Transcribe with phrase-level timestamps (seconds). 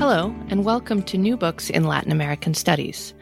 [0.00, 3.12] Hello, and welcome to New Books in Latin American Studies.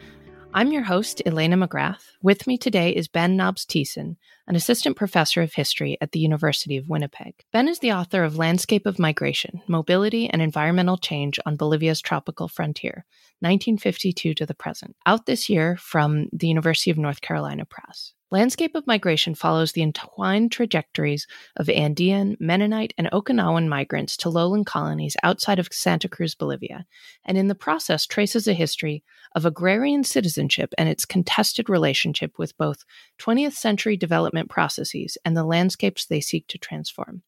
[0.53, 2.03] I'm your host, Elena McGrath.
[2.21, 4.15] With me today is Ben Nobbs Thiessen,
[4.47, 7.43] an assistant professor of history at the University of Winnipeg.
[7.51, 12.47] Ben is the author of Landscape of Migration Mobility and Environmental Change on Bolivia's Tropical
[12.47, 13.05] Frontier,
[13.41, 18.13] 1952 to the present, out this year from the University of North Carolina Press.
[18.31, 21.25] Landscape of Migration follows the entwined trajectories
[21.57, 26.85] of Andean, Mennonite, and Okinawan migrants to lowland colonies outside of Santa Cruz, Bolivia,
[27.25, 29.03] and in the process traces a history
[29.33, 32.85] of agrarian citizenship and its contested relationship with both
[33.17, 37.23] 20th century development processes and the landscapes they seek to transform.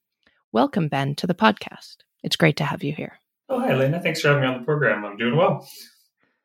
[0.51, 1.97] Welcome, Ben, to the podcast.
[2.21, 3.17] It's great to have you here.
[3.49, 3.99] Oh, hi, Elena.
[3.99, 5.03] Thanks for having me on the program.
[5.03, 5.67] I'm doing well.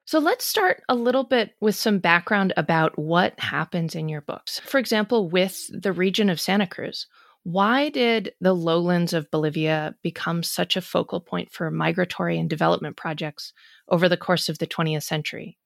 [0.06, 4.60] So let's start a little bit with some background about what happens in your books.
[4.60, 7.08] For example, with the region of Santa Cruz,
[7.42, 12.96] why did the lowlands of Bolivia become such a focal point for migratory and development
[12.96, 13.52] projects
[13.88, 15.58] over the course of the 20th century?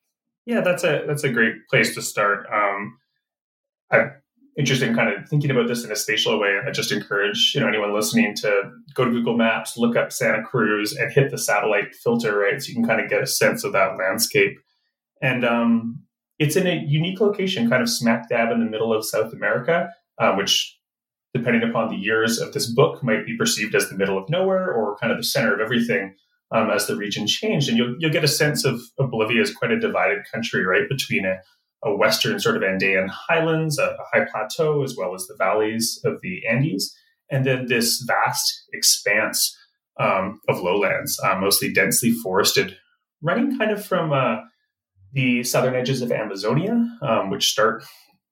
[0.47, 2.47] Yeah, that's a that's a great place to start.
[2.50, 2.98] Um,
[3.92, 4.08] I
[4.56, 6.59] interesting kind of thinking about this in a spatial way.
[6.67, 10.43] I just encourage you know anyone listening to go to Google Maps, look up Santa
[10.43, 12.61] Cruz, and hit the satellite filter, right?
[12.61, 14.59] So you can kind of get a sense of that landscape.
[15.23, 16.03] And um,
[16.39, 19.91] it's in a unique location, kind of smack dab in the middle of South America,
[20.19, 20.78] uh, which,
[21.34, 24.73] depending upon the years of this book, might be perceived as the middle of nowhere
[24.73, 26.15] or kind of the center of everything.
[26.53, 29.71] Um, as the region changed, and you'll you'll get a sense of, Bolivia as quite
[29.71, 31.37] a divided country, right, between a
[31.83, 36.00] a western sort of Andean highlands, a, a, high plateau, as well as the valleys
[36.05, 36.95] of the Andes,
[37.31, 39.56] and then this vast expanse
[39.98, 42.77] um, of lowlands, uh, mostly densely forested,
[43.22, 44.37] running kind of from uh,
[45.12, 47.84] the southern edges of Amazonia, um, which start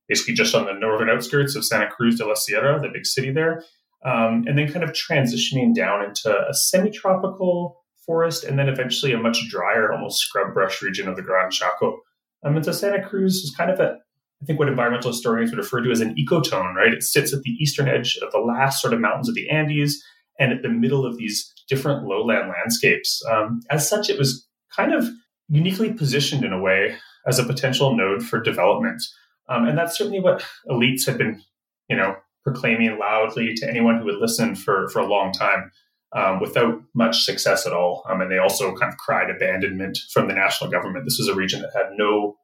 [0.09, 3.31] basically just on the northern outskirts of Santa Cruz de la Sierra, the big city
[3.31, 3.63] there,
[4.05, 9.13] um, and then kind of transitioning down into a semi tropical forest, and then eventually
[9.13, 12.01] a much drier, almost scrub brush region of the Gran Chaco.
[12.45, 13.99] Um, and so Santa Cruz is kind of a,
[14.43, 16.93] I think what environmental historians would refer to as an ecotone, right?
[16.93, 20.03] It sits at the eastern edge of the last sort of mountains of the Andes
[20.39, 23.23] and at the middle of these different lowland landscapes.
[23.31, 25.09] Um, as such, it was kind of
[25.49, 26.95] uniquely positioned in a way
[27.27, 29.03] as a potential node for development.
[29.49, 31.43] Um, and that's certainly what elites had been,
[31.89, 35.71] you know, proclaiming loudly to anyone who would listen for, for a long time
[36.15, 38.05] um, without much success at all.
[38.09, 41.05] Um, and they also kind of cried abandonment from the national government.
[41.05, 42.37] This was a region that had no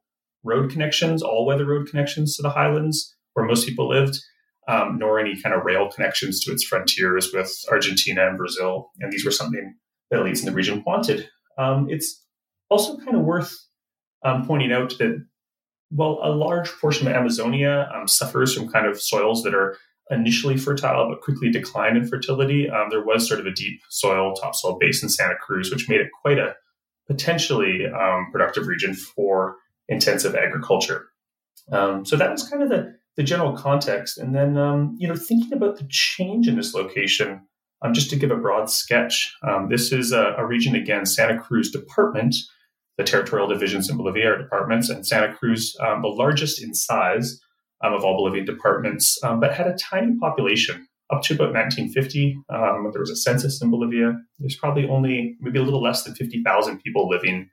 [0.43, 4.19] road connections, all weather road connections to the highlands where most people lived,
[4.67, 8.91] um, nor any kind of rail connections to its frontiers with Argentina and Brazil.
[8.99, 9.75] And these were something
[10.09, 11.29] that elites in the region wanted.
[11.57, 12.23] Um, it's
[12.69, 13.55] also kind of worth
[14.23, 15.25] um, pointing out that
[15.89, 19.77] while a large portion of Amazonia um, suffers from kind of soils that are
[20.11, 24.33] initially fertile but quickly declined in fertility, um, there was sort of a deep soil,
[24.33, 26.55] topsoil base in Santa Cruz, which made it quite a
[27.07, 29.55] potentially um, productive region for
[29.87, 31.07] intensive agriculture.
[31.71, 34.17] Um, so that was kind of the, the general context.
[34.17, 37.41] And then, um, you know, thinking about the change in this location,
[37.81, 41.39] um, just to give a broad sketch, um, this is a, a region, again, Santa
[41.39, 42.35] Cruz Department.
[42.97, 47.41] The territorial divisions in Bolivia are departments, and Santa Cruz, the largest in size,
[47.83, 52.37] um, of all Bolivian departments, um, but had a tiny population up to about 1950.
[52.49, 54.13] Um, there was a census in Bolivia.
[54.39, 57.49] There's probably only maybe a little less than 50,000 people living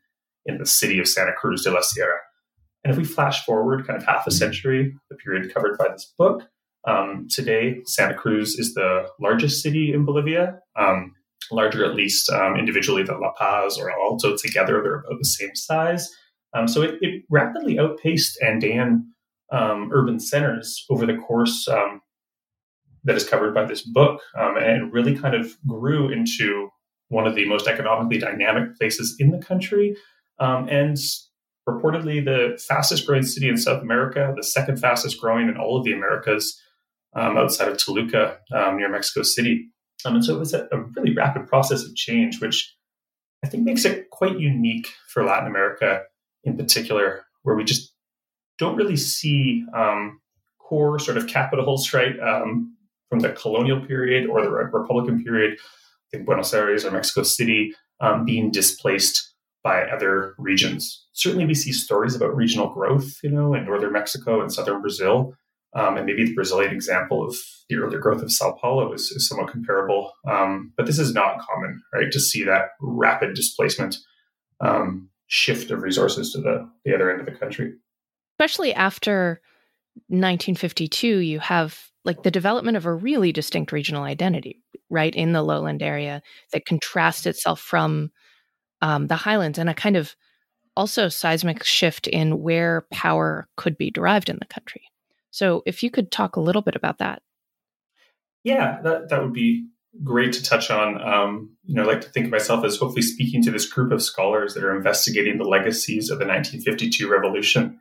[0.47, 2.19] in the city of Santa Cruz de la Sierra.
[2.84, 6.12] And if we flash forward kind of half a century, the period covered by this
[6.19, 6.43] book,
[6.87, 11.12] um, today Santa Cruz is the largest city in Bolivia, um,
[11.53, 14.81] larger at least um, individually than La Paz or Alto together.
[14.82, 16.11] They're about the same size.
[16.55, 19.12] Um, so it, it, rapidly outpaced Andean
[19.52, 22.00] um, urban centers over the course um,
[23.04, 26.68] that is covered by this book um, and really kind of grew into
[27.08, 29.94] one of the most economically dynamic places in the country
[30.38, 30.96] um, and
[31.68, 35.84] reportedly the fastest growing city in South America, the second fastest growing in all of
[35.84, 36.60] the Americas
[37.14, 39.69] um, outside of Toluca um, near Mexico City.
[40.04, 42.75] and so it was a, a really rapid process of change, which
[43.44, 46.02] I think makes it quite unique for Latin America
[46.44, 47.92] in particular, where we just
[48.62, 50.20] don't really see um,
[50.61, 52.76] core sort of capitals, right, um,
[53.11, 57.75] from the colonial period or the Republican period, I think Buenos Aires or Mexico City,
[58.00, 61.06] um, being displaced by other regions.
[61.12, 65.35] Certainly, we see stories about regional growth, you know, in northern Mexico and southern Brazil.
[65.75, 67.35] Um, and maybe the Brazilian example of
[67.69, 70.12] the earlier growth of Sao Paulo is, is somewhat comparable.
[70.31, 73.97] Um, but this is not common, right, to see that rapid displacement
[74.61, 77.73] um, shift of resources to the, the other end of the country
[78.43, 79.41] especially after
[80.09, 84.61] 1952, you have like the development of a really distinct regional identity,
[84.91, 86.21] right, in the lowland area
[86.53, 88.11] that contrasts itself from
[88.81, 90.17] um, the highlands and a kind of
[90.77, 94.83] also seismic shift in where power could be derived in the country.
[95.31, 97.23] So, if you could talk a little bit about that.
[98.43, 99.69] Yeah, that, that would be
[100.03, 101.00] great to touch on.
[101.00, 103.93] Um, you know, I like to think of myself as hopefully speaking to this group
[103.93, 107.81] of scholars that are investigating the legacies of the 1952 revolution.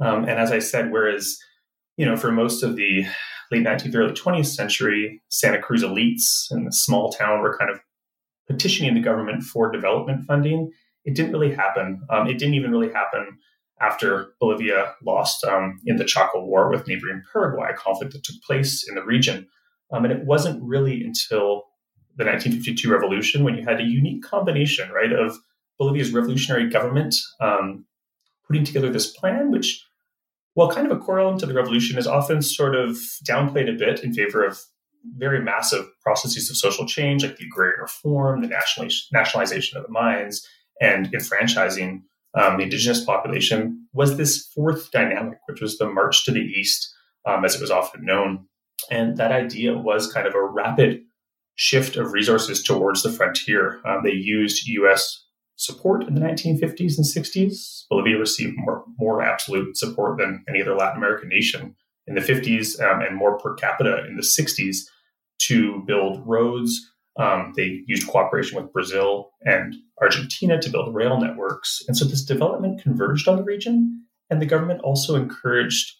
[0.00, 1.38] Um, and as I said, whereas,
[1.96, 3.06] you know, for most of the
[3.50, 7.80] late 19th, early 20th century, Santa Cruz elites in the small town were kind of
[8.48, 10.70] petitioning the government for development funding.
[11.04, 12.02] It didn't really happen.
[12.10, 13.38] Um, it didn't even really happen
[13.80, 18.40] after Bolivia lost um, in the Chaco War with neighboring Paraguay, a conflict that took
[18.42, 19.46] place in the region.
[19.92, 21.64] Um, and it wasn't really until
[22.16, 25.38] the 1952 revolution when you had a unique combination, right, of
[25.78, 27.84] Bolivia's revolutionary government um,
[28.46, 29.84] putting together this plan, which,
[30.54, 32.96] while kind of a correlate to the revolution, is often sort of
[33.28, 34.60] downplayed a bit in favor of
[35.16, 40.46] very massive processes of social change, like the agrarian reform, the nationalization of the mines,
[40.80, 42.02] and enfranchising
[42.34, 46.92] um, the indigenous population, was this fourth dynamic, which was the march to the east,
[47.26, 48.46] um, as it was often known.
[48.90, 51.02] And that idea was kind of a rapid
[51.56, 53.80] shift of resources towards the frontier.
[53.86, 55.23] Um, they used U.S.
[55.56, 57.84] support in the 1950s and 60s.
[57.90, 62.80] Bolivia received more, more absolute support than any other Latin American nation in the 50s
[62.80, 64.78] um, and more per capita in the 60s
[65.38, 66.90] to build roads.
[67.18, 71.82] Um, they used cooperation with Brazil and Argentina to build rail networks.
[71.86, 74.04] And so this development converged on the region.
[74.30, 75.92] And the government also encouraged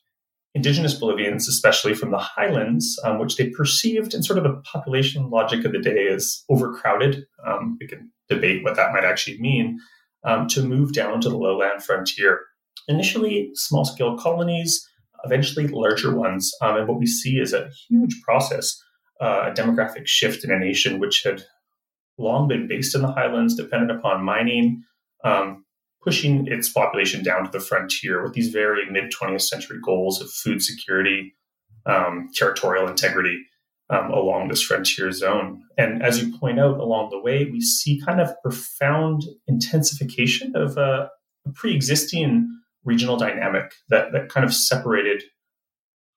[0.55, 5.31] indigenous Bolivians, especially from the highlands, um, which they perceived in sort of the population
[5.31, 7.27] logic of the day as overcrowded.
[7.47, 9.79] Um, we can debate what that might actually mean,
[10.25, 12.41] um, to move down to the lowland frontier.
[12.88, 14.87] Initially, small scale colonies,
[15.25, 16.53] eventually larger ones.
[16.61, 18.82] Um, and what we see is a huge process,
[19.21, 21.44] uh, a demographic shift in a nation which had
[22.19, 24.82] long been based in the highlands, dependent upon mining,
[25.25, 25.65] um,
[26.03, 30.31] pushing its population down to the frontier with these very mid 20th century goals of
[30.31, 31.35] food security,
[31.87, 33.44] um, territorial integrity
[33.90, 35.62] um, along this frontier zone.
[35.76, 40.76] And as you point out along the way, we see kind of profound intensification of
[40.76, 41.10] a,
[41.46, 42.48] a pre existing
[42.84, 45.22] regional dynamic that, that kind of separated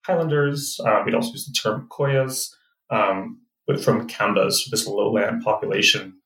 [0.05, 0.79] highlanders.
[0.85, 2.49] Um, we'd also use the term Collas,
[2.89, 6.17] um, but from Cambas, this lowland population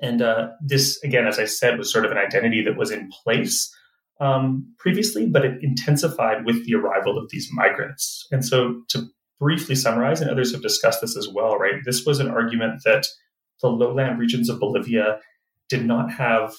[0.00, 3.08] and uh, this, again, as I said, was sort of an identity that was in
[3.08, 3.74] place
[4.20, 8.26] um, previously, but it intensified with the arrival of these migrants.
[8.30, 9.06] And so, to
[9.38, 11.82] briefly summarize, and others have discussed this as well, right?
[11.84, 13.06] This was an argument that
[13.60, 15.18] the lowland regions of Bolivia
[15.68, 16.54] did not have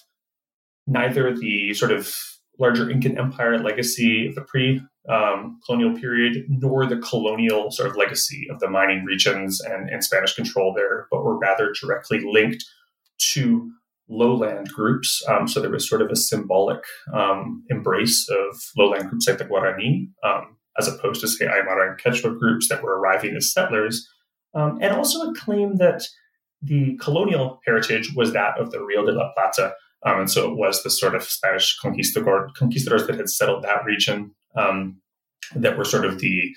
[0.85, 2.13] neither the sort of
[2.59, 7.95] larger Incan Empire legacy of the pre um, colonial period, nor the colonial sort of
[7.95, 12.65] legacy of the mining regions and, and Spanish control there, but were rather directly linked
[13.33, 13.71] to
[14.09, 15.23] lowland groups.
[15.27, 16.83] Um, so there was sort of a symbolic
[17.13, 21.99] um, embrace of lowland groups like the Guarani, um, as opposed to, say, Aymara and
[21.99, 24.07] Quechua groups that were arriving as settlers.
[24.53, 26.03] Um, and also a claim that
[26.61, 29.73] the colonial heritage was that of the Rio de la Plata.
[30.05, 33.85] Um, and so it was the sort of Spanish conquistador, conquistadors that had settled that
[33.85, 35.01] region um,
[35.55, 36.55] that were sort of the,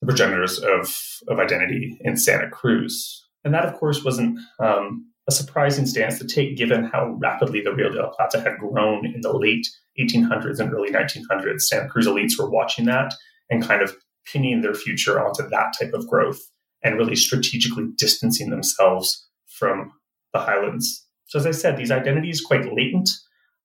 [0.00, 0.94] the progenitors of,
[1.28, 3.26] of identity in Santa Cruz.
[3.44, 7.74] And that, of course, wasn't um, a surprising stance to take given how rapidly the
[7.74, 9.66] Rio de la Plata had grown in the late
[9.98, 11.62] 1800s and early 1900s.
[11.62, 13.14] Santa Cruz elites were watching that
[13.50, 13.94] and kind of
[14.26, 16.40] pinning their future onto that type of growth
[16.82, 19.92] and really strategically distancing themselves from
[20.32, 21.06] the highlands.
[21.26, 23.10] So, as I said, these identities quite latent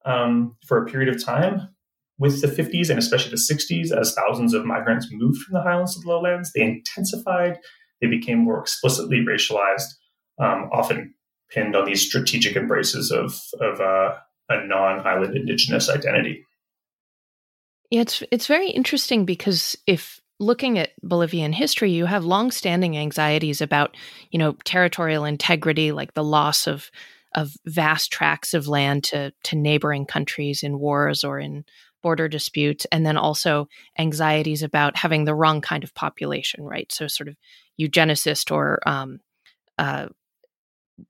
[0.05, 1.69] um, for a period of time.
[2.17, 5.95] With the 50s and especially the 60s, as thousands of migrants moved from the highlands
[5.95, 7.57] to the lowlands, they intensified,
[7.99, 9.89] they became more explicitly racialized,
[10.39, 11.13] um, often
[11.49, 14.15] pinned on these strategic embraces of of uh,
[14.49, 16.45] a non-Andean indigenous identity.
[17.91, 23.61] Yeah, it's it's very interesting because if looking at Bolivian history, you have long-standing anxieties
[23.61, 23.95] about,
[24.31, 26.89] you know, territorial integrity, like the loss of
[27.35, 31.65] of vast tracts of land to to neighboring countries in wars or in
[32.01, 36.91] border disputes, and then also anxieties about having the wrong kind of population, right?
[36.91, 37.35] So, sort of
[37.79, 39.19] eugenicist or um,
[39.77, 40.07] uh,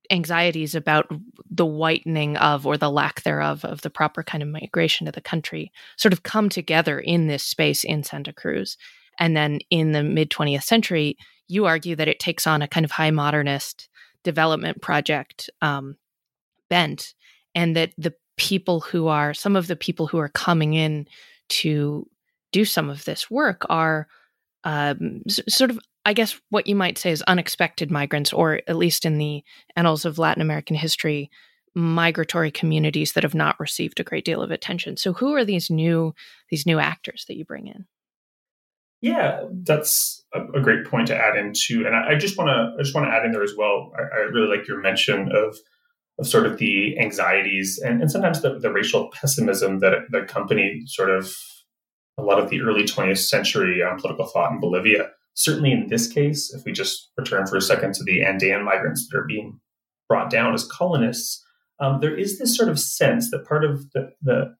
[0.09, 1.07] anxieties about
[1.49, 5.21] the whitening of or the lack thereof of the proper kind of migration to the
[5.21, 8.77] country sort of come together in this space in Santa Cruz.
[9.19, 12.83] And then in the mid 20th century, you argue that it takes on a kind
[12.83, 13.87] of high modernist
[14.23, 15.95] development project um,
[16.69, 17.13] bent,
[17.53, 21.07] and that the people who are some of the people who are coming in
[21.47, 22.07] to
[22.51, 24.07] do some of this work are
[24.63, 28.75] um, s- sort of I guess what you might say is unexpected migrants, or at
[28.75, 29.43] least in the
[29.75, 31.31] annals of Latin American history,
[31.73, 34.97] migratory communities that have not received a great deal of attention.
[34.97, 36.13] So who are these new
[36.49, 37.85] these new actors that you bring in?
[39.01, 42.81] Yeah, that's a, great point to add into, and I, I just want to I
[42.81, 43.91] just want to add in there as well.
[43.97, 45.55] I, I, really like your mention of
[46.17, 50.87] of sort of the anxieties and, and sometimes the, the racial pessimism that that accompanied
[50.87, 51.35] sort of
[52.17, 55.09] a lot of the early 20th century um, political thought in Bolivia.
[55.35, 59.07] Certainly, in this case, if we just return for a second to the Andean migrants
[59.07, 59.59] that are being
[60.07, 61.45] brought down as colonists,
[61.79, 64.55] um, there is this sort of sense that part of the, the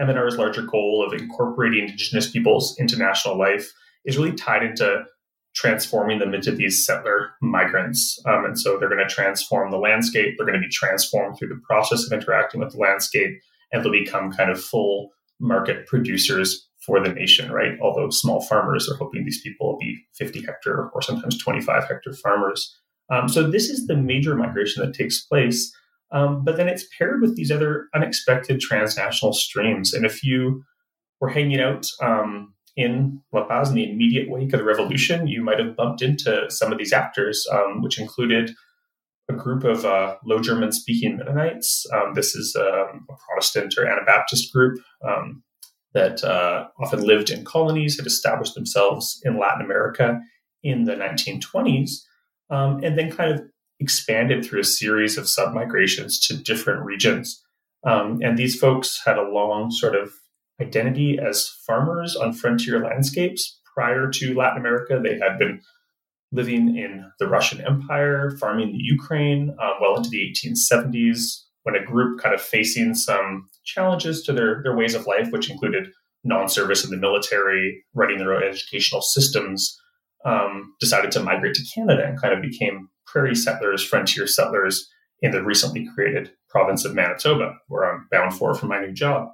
[0.00, 3.72] MNR's larger goal of incorporating Indigenous peoples into national life
[4.04, 5.04] is really tied into
[5.54, 8.20] transforming them into these settler migrants.
[8.26, 10.34] Um, and so they're going to transform the landscape.
[10.36, 13.40] They're going to be transformed through the process of interacting with the landscape,
[13.72, 17.78] and they'll become kind of full market producers for the nation, right?
[17.80, 22.12] Although small farmers are hoping these people will be 50 hectare or sometimes 25 hectare
[22.12, 22.76] farmers.
[23.10, 25.72] Um, so this is the major migration that takes place.
[26.10, 29.92] Um, but then it's paired with these other unexpected transnational streams.
[29.92, 30.64] And if you
[31.20, 35.42] were hanging out um, in La Paz in the immediate wake of the revolution, you
[35.42, 38.52] might have bumped into some of these actors, um, which included
[39.28, 41.86] a group of uh, Low German speaking Mennonites.
[41.92, 44.78] Um, this is um, a Protestant or Anabaptist group
[45.94, 50.20] that uh, often lived in colonies, had established themselves in Latin America
[50.62, 51.90] in the 1920s,
[52.50, 53.42] um, and then kind of
[53.80, 57.42] expanded through a series of submigrations to different regions.
[57.86, 60.12] Um, and these folks had a long sort of
[60.60, 63.60] identity as farmers on frontier landscapes.
[63.74, 65.60] Prior to Latin America, they had been
[66.32, 71.84] living in the Russian Empire, farming the Ukraine uh, well into the 1870s, when a
[71.84, 75.88] group kind of facing some challenges to their, their ways of life, which included
[76.24, 79.78] non service in the military, running their own educational systems,
[80.24, 84.88] um, decided to migrate to Canada and kind of became prairie settlers, frontier settlers
[85.20, 89.28] in the recently created province of Manitoba, where I'm bound for for my new job.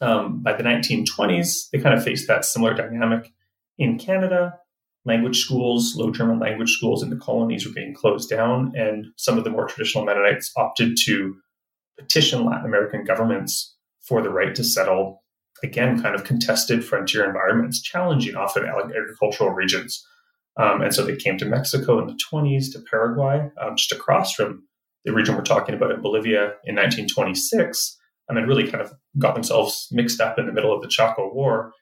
[0.00, 3.32] Um, by the 1920s, they kind of faced that similar dynamic
[3.76, 4.54] in Canada.
[5.04, 9.36] Language schools, Low German language schools in the colonies were being closed down, and some
[9.36, 11.36] of the more traditional Mennonites opted to
[11.98, 13.74] petition Latin American governments
[14.06, 15.22] for the right to settle,
[15.62, 20.06] again, kind of contested frontier environments, challenging often agricultural regions.
[20.58, 24.32] Um, and so they came to Mexico in the 20s, to Paraguay, um, just across
[24.32, 24.62] from
[25.04, 27.96] the region we're talking about in Bolivia in 1926,
[28.28, 31.32] um, and really kind of got themselves mixed up in the middle of the Chaco
[31.32, 31.72] War.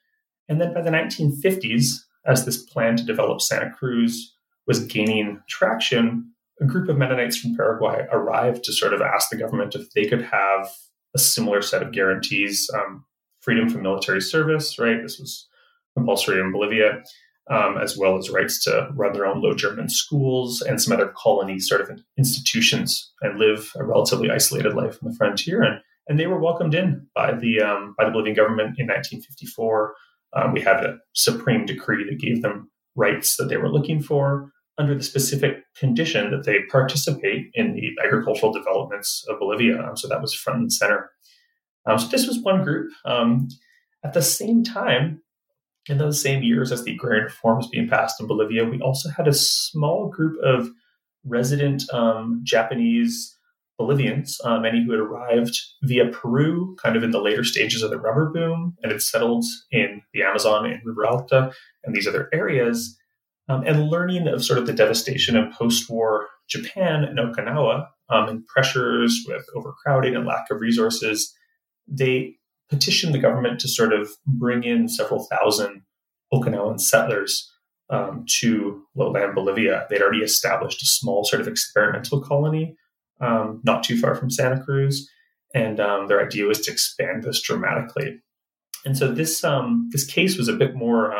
[0.49, 1.95] And then by the 1950s,
[2.25, 4.35] as this plan to develop Santa Cruz
[4.67, 6.31] was gaining traction,
[6.61, 10.05] a group of Mennonites from Paraguay arrived to sort of ask the government if they
[10.05, 10.69] could have
[11.13, 13.05] a similar set of guarantees um,
[13.41, 15.01] freedom from military service, right?
[15.01, 15.47] This was
[15.95, 17.03] compulsory in Bolivia,
[17.49, 21.13] um, as well as rights to run their own Low German schools and some other
[21.15, 25.61] colony sort of institutions and live a relatively isolated life on the frontier.
[25.61, 29.95] And, and they were welcomed in by the, um, by the Bolivian government in 1954.
[30.33, 34.51] Um, we had a supreme decree that gave them rights that they were looking for
[34.77, 39.81] under the specific condition that they participate in the agricultural developments of Bolivia.
[39.81, 41.11] Um, so that was front and center.
[41.85, 42.91] Um, so this was one group.
[43.05, 43.47] Um,
[44.03, 45.21] at the same time,
[45.87, 49.27] in those same years as the agrarian reforms being passed in Bolivia, we also had
[49.27, 50.69] a small group of
[51.23, 53.35] resident um, Japanese
[53.77, 57.89] Bolivians, uh, many who had arrived via Peru, kind of in the later stages of
[57.89, 61.51] the rubber boom, and had settled in the Amazon and Riberalta
[61.83, 62.97] and these other areas.
[63.47, 68.47] Um, and learning of sort of the devastation of post-war Japan and Okinawa um, and
[68.47, 71.33] pressures with overcrowding and lack of resources,
[71.87, 72.35] they
[72.69, 75.83] petitioned the government to sort of bring in several thousand
[76.33, 77.51] Okinawan settlers
[77.91, 79.85] um, to lowland Bolivia.
[79.89, 82.75] They'd already established a small sort of experimental colony
[83.21, 85.09] um, not too far from Santa Cruz,
[85.53, 88.19] and um, their idea was to expand this dramatically.
[88.85, 91.15] And so this um, this case was a bit more,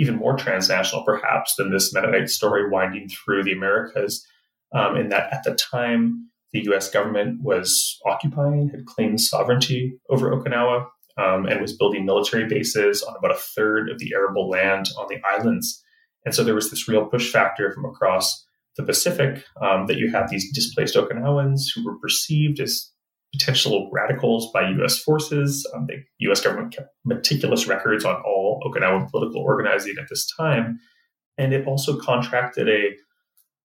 [0.00, 4.26] even more transnational, perhaps, than this Mennonite story winding through the Americas.
[4.74, 6.90] Um, in that, at the time, the U.S.
[6.90, 10.86] government was occupying, had claimed sovereignty over Okinawa,
[11.18, 15.06] um, and was building military bases on about a third of the arable land on
[15.08, 15.84] the islands.
[16.24, 18.46] And so there was this real push factor from across
[18.78, 22.90] the Pacific um, that you had these displaced Okinawans who were perceived as
[23.32, 24.98] potential radicals by U.S.
[24.98, 25.66] forces.
[25.74, 26.40] Um, the U.S.
[26.40, 30.80] government kept meticulous records on all Okinawan political organizing at this time.
[31.38, 32.96] And it also contracted a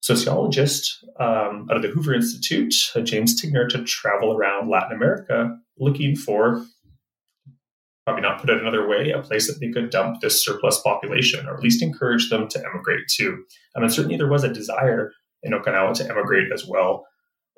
[0.01, 5.57] sociologist um, out of the Hoover Institute, uh, James Tigner, to travel around Latin America
[5.79, 6.63] looking for,
[8.05, 11.47] probably not put it another way, a place that they could dump this surplus population,
[11.47, 13.43] or at least encourage them to emigrate to.
[13.75, 17.05] I mean, certainly there was a desire in Okinawa to emigrate as well.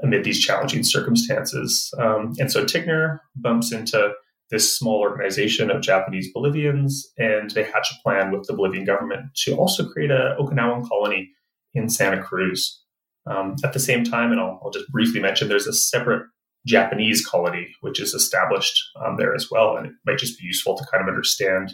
[0.01, 1.93] Amid these challenging circumstances.
[1.97, 4.13] Um, and so Tigner bumps into
[4.49, 9.33] this small organization of Japanese Bolivians, and they hatch a plan with the Bolivian government
[9.43, 11.31] to also create a Okinawan colony
[11.73, 12.81] in Santa Cruz.
[13.25, 16.25] Um, at the same time, and I'll, I'll, just briefly mention, there's a separate
[16.65, 20.77] Japanese colony which is established um, there as well, and it might just be useful
[20.77, 21.73] to kind of understand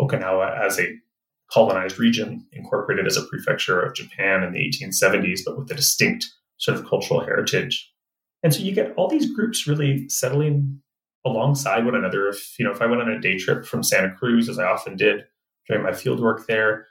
[0.00, 0.92] Okinawa as a
[1.52, 6.26] colonized region incorporated as a prefecture of Japan in the 1870s, but with a distinct
[6.60, 7.90] sort of cultural heritage.
[8.42, 10.80] And so you get all these groups really settling
[11.24, 12.28] alongside one another.
[12.28, 14.64] If you know, if I went on a day trip from Santa Cruz, as I
[14.64, 15.24] often did
[15.66, 16.86] during my field work there,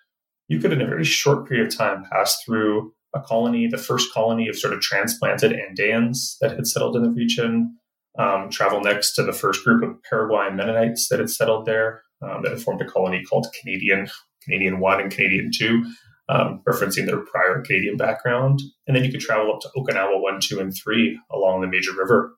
[0.48, 4.14] you could in a very short period of time pass through a colony, the first
[4.14, 7.76] colony of sort of transplanted Andeans that had settled in the region,
[8.20, 12.44] um, travel next to the first group of Paraguayan Mennonites that had settled there, um,
[12.44, 14.10] that had formed a colony called Canadian,
[14.44, 15.86] Canadian One and Canadian Two,
[16.30, 18.62] um, referencing their prior Canadian background.
[18.88, 21.92] And then you could travel up to Okinawa One, Two, and Three along the major
[21.98, 22.36] river.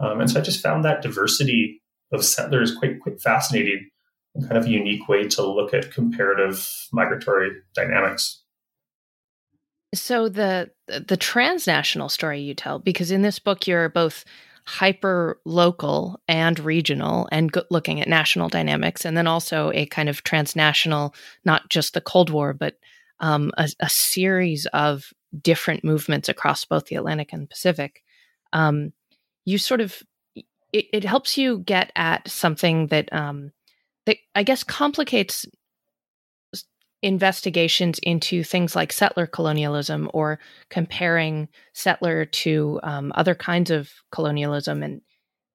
[0.00, 3.90] Um, and so I just found that diversity of settlers quite quite fascinating
[4.34, 8.42] and kind of a unique way to look at comparative migratory dynamics.
[9.94, 14.24] So the the transnational story you tell, because in this book you're both
[14.66, 20.22] hyper local and regional and looking at national dynamics, and then also a kind of
[20.24, 21.14] transnational,
[21.44, 22.78] not just the Cold War, but
[23.24, 28.02] um, a, a, series of different movements across both the Atlantic and Pacific.
[28.52, 28.92] Um,
[29.46, 30.02] you sort of
[30.36, 33.52] it, it, helps you get at something that um,
[34.04, 35.46] that I guess complicates
[37.00, 40.38] investigations into things like settler colonialism or
[40.68, 45.00] comparing settler to um, other kinds of colonialism and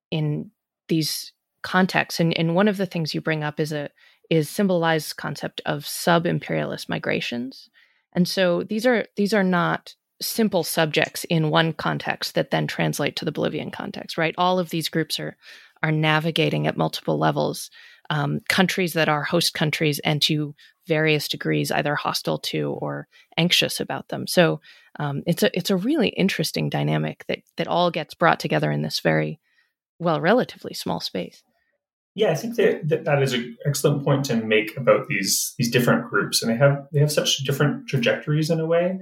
[0.09, 0.49] in
[0.87, 2.19] these contexts.
[2.19, 3.91] And, and one of the things you bring up is a
[4.29, 7.69] is symbolized concept of sub-imperialist migrations.
[8.13, 13.15] And so these are these are not simple subjects in one context that then translate
[13.15, 14.35] to the Bolivian context, right?
[14.37, 15.37] All of these groups are
[15.81, 17.69] are navigating at multiple levels
[18.09, 20.55] um, countries that are host countries and to
[20.87, 24.25] various degrees either hostile to or anxious about them.
[24.27, 24.59] So
[24.99, 28.81] um, it's a it's a really interesting dynamic that that all gets brought together in
[28.81, 29.39] this very
[29.99, 31.43] well relatively small space.
[32.19, 36.09] Yeah, I think that, that is an excellent point to make about these these different
[36.09, 38.99] groups, and they have they have such different trajectories in a way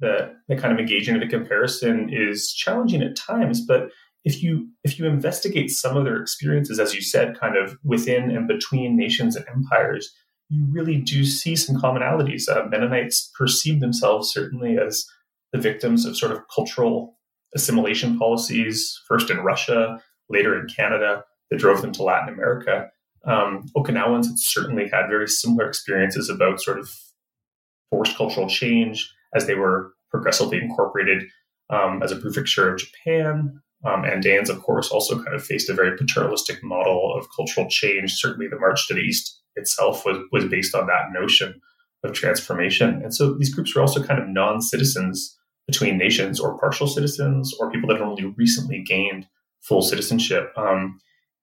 [0.00, 3.88] that the kind of engaging in a comparison is challenging at times, but
[4.22, 8.30] if you if you investigate some of their experiences, as you said, kind of within
[8.30, 10.14] and between nations and empires,
[10.50, 12.50] you really do see some commonalities.
[12.50, 15.06] Uh, Mennonites perceive themselves certainly as
[15.54, 17.16] the victims of sort of cultural
[17.54, 22.90] assimilation policies, first in Russia, later in Canada, that drove them to Latin America.
[23.24, 26.90] Um, Okinawans had certainly had very similar experiences about sort of
[27.90, 31.24] forced cultural change as they were progressively incorporated
[31.70, 35.74] um, as a prefecture of Japan, um, Andeans, of course, also kind of faced a
[35.74, 38.14] very paternalistic model of cultural change.
[38.14, 41.60] Certainly, the March to the East itself was, was based on that notion
[42.02, 43.00] of transformation.
[43.02, 47.54] And so these groups were also kind of non citizens between nations or partial citizens
[47.60, 49.26] or people that had only recently gained
[49.60, 50.52] full citizenship.
[50.56, 50.98] Um,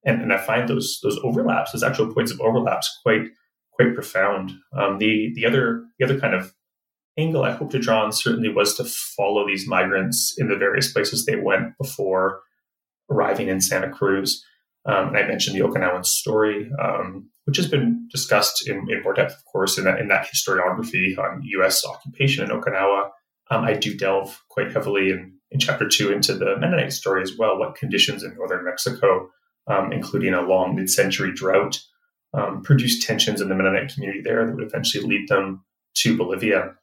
[0.06, 3.28] and, and I find those those overlaps, those actual points of overlaps, quite
[3.72, 4.52] quite profound.
[4.78, 6.54] Um, the the other the other kind of
[7.18, 10.92] angle I hope to draw on certainly was to follow these migrants in the various
[10.92, 12.42] places they went before
[13.10, 14.44] arriving in Santa Cruz.
[14.86, 19.14] Um, and I mentioned the Okinawan story, um, which has been discussed in, in, more
[19.14, 21.84] depth, of course, in that, in that historiography on U.S.
[21.86, 23.10] occupation in Okinawa.
[23.50, 27.36] Um, I do delve quite heavily in, in chapter two into the Mennonite story as
[27.38, 29.30] well, what conditions in northern Mexico,
[29.68, 31.80] um, including a long mid century drought,
[32.34, 35.64] um, produced tensions in the Mennonite community there that would eventually lead them
[35.96, 36.76] to Bolivia.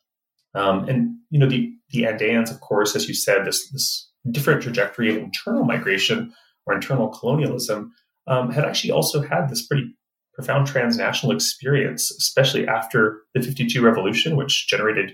[0.54, 4.62] Um, and you know the the Andeans, of course, as you said, this this different
[4.62, 6.32] trajectory of internal migration
[6.66, 7.92] or internal colonialism
[8.26, 9.94] um, had actually also had this pretty
[10.34, 15.12] profound transnational experience, especially after the 52 revolution, which generated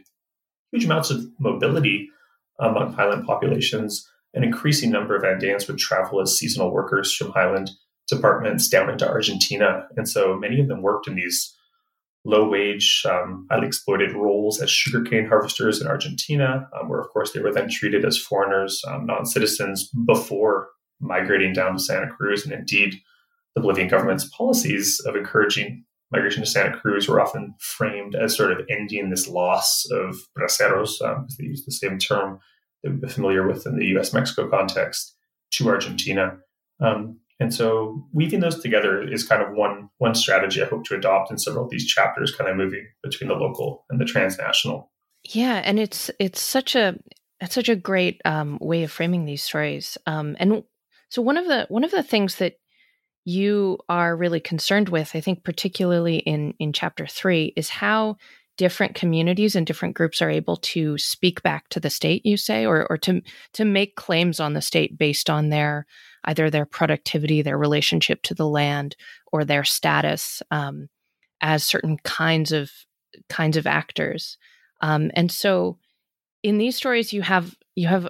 [0.70, 2.08] huge amounts of mobility
[2.60, 4.06] among highland populations.
[4.38, 7.72] An increasing number of Andeans would travel as seasonal workers from highland
[8.06, 9.88] departments down into Argentina.
[9.96, 11.52] And so many of them worked in these
[12.24, 17.32] low wage, um, highly exploited roles as sugarcane harvesters in Argentina, um, where, of course,
[17.32, 20.68] they were then treated as foreigners, um, non citizens, before
[21.00, 22.44] migrating down to Santa Cruz.
[22.44, 22.94] And indeed,
[23.56, 28.52] the Bolivian government's policies of encouraging migration to Santa Cruz were often framed as sort
[28.52, 32.38] of ending this loss of braceros, um, because they use the same term
[33.08, 35.16] familiar with in the US Mexico context,
[35.52, 36.38] to Argentina.
[36.80, 40.96] Um, and so weaving those together is kind of one one strategy I hope to
[40.96, 44.90] adopt in several of these chapters, kind of moving between the local and the transnational.
[45.24, 46.98] Yeah, and it's it's such a
[47.40, 49.96] that's such a great um, way of framing these stories.
[50.06, 50.64] Um, and
[51.10, 52.54] so one of the one of the things that
[53.24, 58.16] you are really concerned with, I think, particularly in in chapter three, is how
[58.58, 62.26] different communities and different groups are able to speak back to the state.
[62.26, 63.22] You say, or or to
[63.54, 65.86] to make claims on the state based on their
[66.24, 68.96] either their productivity, their relationship to the land,
[69.32, 70.88] or their status um,
[71.40, 72.70] as certain kinds of
[73.30, 74.36] kinds of actors.
[74.82, 75.78] Um, and so
[76.42, 78.08] in these stories you have you have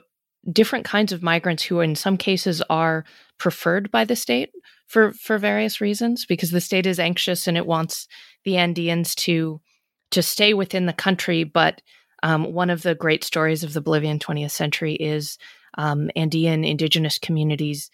[0.51, 3.05] different kinds of migrants who in some cases are
[3.39, 4.51] preferred by the state
[4.87, 8.09] for for various reasons because the state is anxious and it wants
[8.45, 9.61] the Andeans to
[10.11, 11.81] to stay within the country but
[12.23, 15.39] um, one of the great stories of the Bolivian 20th century is
[15.77, 17.91] um, Andean indigenous communities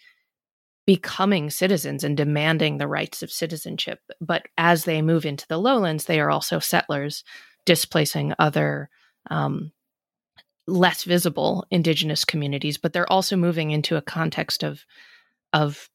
[0.85, 3.99] becoming citizens and demanding the rights of citizenship.
[4.21, 7.23] But as they move into the lowlands, they are also settlers,
[7.65, 8.89] displacing other
[9.29, 9.71] um,
[10.67, 12.77] less visible indigenous communities.
[12.77, 14.85] But they're also moving into a context of
[15.53, 15.89] of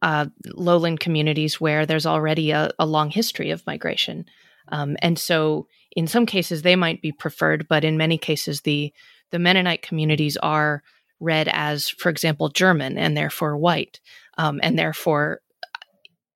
[0.00, 4.24] uh, lowland communities where there's already a, a long history of migration.
[4.70, 8.92] Um, and so, in some cases, they might be preferred, but in many cases, the
[9.30, 10.82] the Mennonite communities are
[11.20, 14.00] read as, for example, German and therefore white
[14.38, 15.40] um, and therefore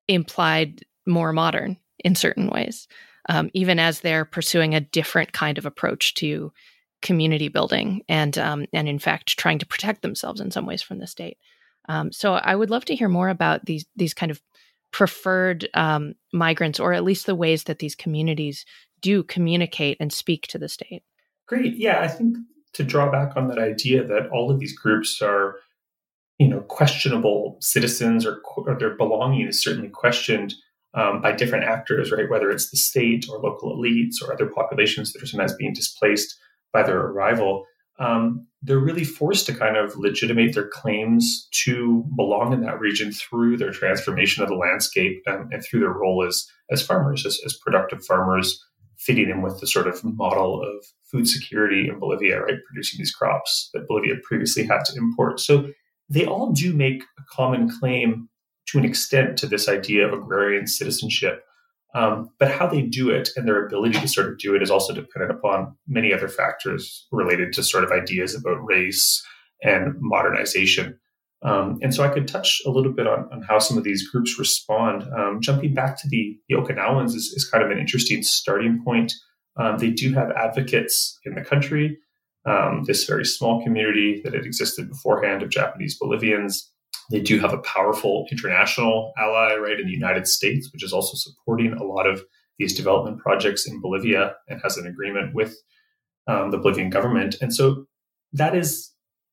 [0.09, 2.89] implied more modern in certain ways,
[3.29, 6.53] um, even as they're pursuing a different kind of approach to
[7.01, 10.99] community building and um, and in fact trying to protect themselves in some ways from
[10.99, 11.37] the state.
[11.89, 14.41] Um, so I would love to hear more about these these kind of
[14.93, 18.65] preferred um, migrants, or at least the ways that these communities
[19.01, 21.03] do communicate and speak to the state.
[21.49, 22.37] Great, yeah, I think
[22.75, 25.57] to draw back on that idea that all of these groups are
[26.39, 30.55] you know questionable citizens or, or their belonging is certainly questioned
[30.95, 32.29] um, by different actors, right?
[32.29, 36.39] Whether it's the state or local elites or other populations that are sometimes being displaced
[36.73, 37.67] by their arrival,
[38.03, 43.13] um, they're really forced to kind of legitimate their claims to belong in that region
[43.13, 47.39] through their transformation of the landscape and, and through their role as as farmers, as,
[47.45, 48.63] as productive farmers,
[48.99, 52.59] fitting in with the sort of model of food security in Bolivia, right?
[52.67, 55.39] Producing these crops that Bolivia previously had to import.
[55.39, 55.71] So
[56.09, 58.29] they all do make a common claim
[58.69, 61.45] to an extent to this idea of agrarian citizenship.
[61.95, 64.71] Um, but how they do it and their ability to sort of do it is
[64.71, 69.23] also dependent upon many other factors related to sort of ideas about race
[69.63, 70.99] and modernization.
[71.43, 74.09] Um, and so I could touch a little bit on, on how some of these
[74.09, 75.03] groups respond.
[75.13, 79.13] Um, jumping back to the, the Okinawans is, is, kind of an interesting starting point.
[79.57, 81.99] Um, they do have advocates in the country
[82.45, 86.71] um, this very small community that had existed beforehand of Japanese Bolivians.
[87.11, 91.17] They do have a powerful international ally, right, in the United States, which is also
[91.17, 92.23] supporting a lot of
[92.59, 95.57] these development projects in Bolivia and has an agreement with
[96.27, 97.37] um, the Bolivian government.
[97.41, 97.87] And so
[98.33, 98.93] that is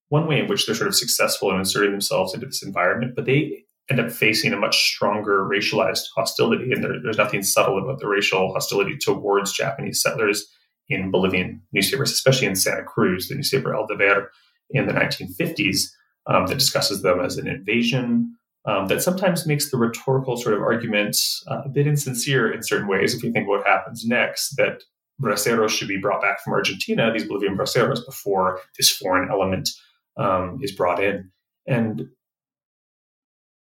[0.10, 3.25] one way in which they're sort of successful in inserting themselves into this environment, but
[3.25, 6.71] they end up facing a much stronger racialized hostility.
[6.71, 10.47] And there, there's nothing subtle about the racial hostility towards Japanese settlers
[10.89, 14.32] in Bolivian newspapers, especially in Santa Cruz, the newspaper El Deber
[14.71, 15.89] in the 1950s,
[16.29, 18.35] um, that discusses them as an invasion.
[18.65, 22.87] Um, that sometimes makes the rhetorical sort of argument uh, a bit insincere in certain
[22.87, 23.15] ways.
[23.15, 24.83] If you think what happens next, that
[25.21, 29.69] braceros should be brought back from Argentina, these Bolivian braceros, before this foreign element
[30.17, 31.31] um, is brought in.
[31.67, 32.03] And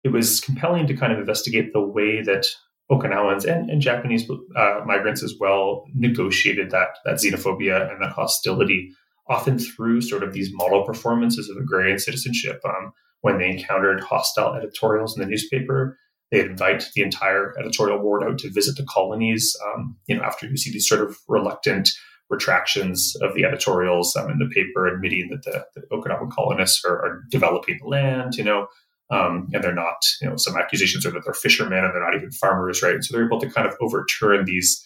[0.03, 2.47] it was compelling to kind of investigate the way that
[2.91, 8.91] Okinawans and, and Japanese uh, migrants as well negotiated that that xenophobia and that hostility,
[9.27, 12.61] often through sort of these model performances of agrarian citizenship.
[12.65, 15.97] Um, when they encountered hostile editorials in the newspaper,
[16.31, 19.55] they'd invite the entire editorial board out to visit the colonies.
[19.65, 21.89] Um, you know, after you see these sort of reluctant
[22.29, 26.95] retractions of the editorials um, in the paper, admitting that the, the Okinawan colonists are,
[26.95, 28.67] are developing the land, you know,
[29.11, 32.15] um, and they're not, you know, some accusations are that they're fishermen and they're not
[32.15, 33.03] even farmers, right?
[33.03, 34.83] So they're able to kind of overturn these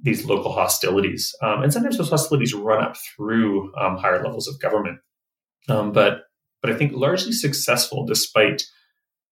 [0.00, 4.60] these local hostilities, um, and sometimes those hostilities run up through um, higher levels of
[4.60, 4.98] government.
[5.68, 6.22] Um, but
[6.62, 8.64] but I think largely successful despite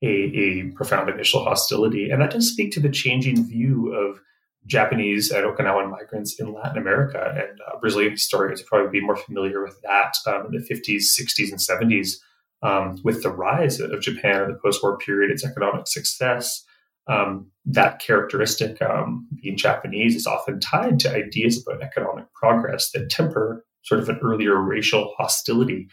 [0.03, 4.21] a, a profound initial hostility, and that does speak to the changing view of
[4.67, 7.33] Japanese and Okinawan migrants in Latin America.
[7.37, 11.05] And uh, Brazilian historians would probably be more familiar with that um, in the 50s,
[11.19, 12.17] 60s, and 70s
[12.63, 16.65] um, with the rise of Japan in the post-war period, its economic success,
[17.09, 23.11] um, that characteristic, um, being Japanese, is often tied to ideas about economic progress that
[23.11, 25.88] temper sort of an earlier racial hostility.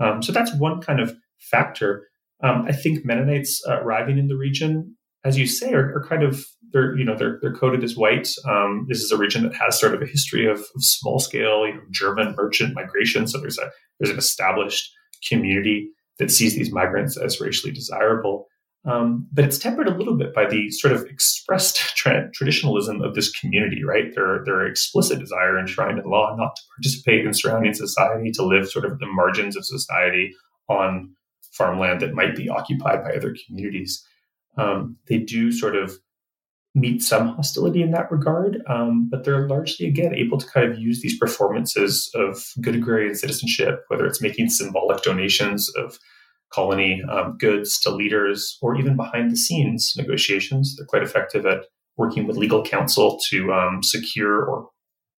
[0.00, 2.08] Um, so that's one kind of factor.
[2.42, 6.22] Um, I think Mennonites uh, arriving in the region as you say, are, are, kind
[6.22, 8.28] of they're you know they're they're coded as white.
[8.48, 11.66] Um, this is a region that has sort of a history of, of small scale
[11.66, 13.26] you know, German merchant migration.
[13.26, 14.90] So there's a there's an established
[15.28, 18.46] community that sees these migrants as racially desirable.
[18.84, 23.14] Um, but it's tempered a little bit by the sort of expressed tra- traditionalism of
[23.14, 24.14] this community, right?
[24.14, 28.68] Their their explicit desire enshrined in law not to participate in surrounding society, to live
[28.68, 30.34] sort of at the margins of society
[30.68, 31.14] on
[31.52, 34.04] farmland that might be occupied by other communities.
[34.56, 35.98] Um, they do sort of
[36.74, 40.78] meet some hostility in that regard, um, but they're largely, again, able to kind of
[40.78, 45.98] use these performances of good agrarian citizenship, whether it's making symbolic donations of
[46.52, 50.76] colony um, goods to leaders or even behind the scenes negotiations.
[50.76, 51.64] They're quite effective at
[51.96, 54.68] working with legal counsel to um, secure or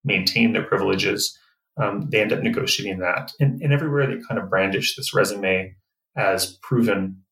[0.05, 1.37] maintain their privileges.
[1.81, 3.33] Um, they end up negotiating that.
[3.39, 5.77] And, and everywhere they kind of brandish this resume
[6.17, 7.23] as proven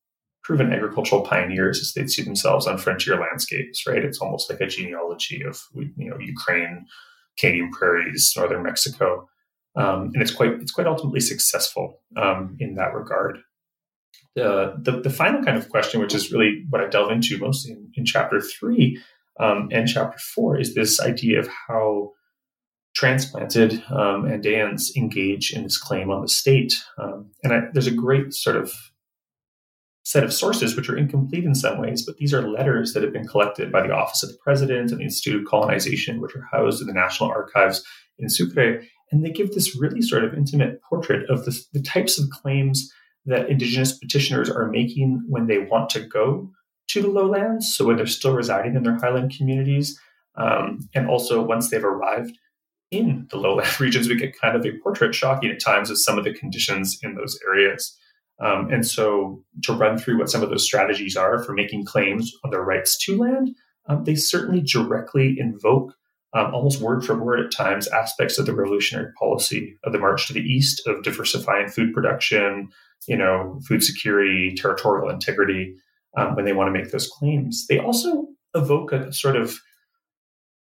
[0.45, 4.03] proven agricultural pioneers as they'd see themselves on frontier landscapes, right?
[4.03, 6.87] It's almost like a genealogy of you know Ukraine,
[7.39, 9.29] Canadian prairies, northern Mexico,
[9.77, 13.39] um, and it's quite it's quite ultimately successful um, in that regard.
[14.35, 17.73] The, the, the final kind of question, which is really what I delve into mostly
[17.73, 19.03] in, in chapter three
[19.41, 22.13] um, and chapter four, is this idea of how
[22.95, 26.75] transplanted um, Andeans engage in this claim on the state.
[26.99, 28.73] Um, and I, there's a great sort of
[30.05, 33.13] set of sources which are incomplete in some ways, but these are letters that have
[33.13, 36.49] been collected by the Office of the President and the Institute of Colonization, which are
[36.51, 37.85] housed in the National Archives
[38.19, 38.83] in Sucre.
[39.13, 42.91] And they give this really sort of intimate portrait of the types of claims
[43.29, 46.51] that Indigenous petitioners are making when they want to go
[46.89, 47.75] to the lowlands.
[47.75, 49.99] So when they're still residing in their highland communities,
[50.37, 52.37] um, and also once they've arrived
[52.91, 56.19] in the lowland regions, we get kind of a portrait, shocking at times, of some
[56.19, 57.97] of the conditions in those areas.
[58.41, 62.33] Um, and so, to run through what some of those strategies are for making claims
[62.45, 63.51] on their rights to land,
[63.89, 65.93] um, they certainly directly invoke,
[66.35, 70.29] um, almost word for word at times, aspects of the revolutionary policy of the March
[70.29, 72.69] to the East of diversifying food production,
[73.07, 75.77] you know, food security, territorial integrity,
[76.17, 77.67] um, when they want to make those claims.
[77.69, 79.59] They also evoke a sort of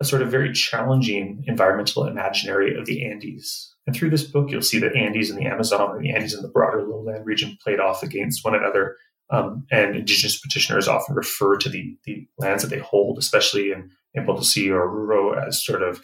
[0.01, 3.73] a sort of very challenging environmental imaginary of the Andes.
[3.87, 6.43] And through this book, you'll see that Andes and the Amazon or the Andes and
[6.43, 8.97] the broader lowland region played off against one another.
[9.29, 13.89] Um, and indigenous petitioners often refer to the, the lands that they hold, especially in,
[14.13, 16.01] in Potosi or Oruro, as sort of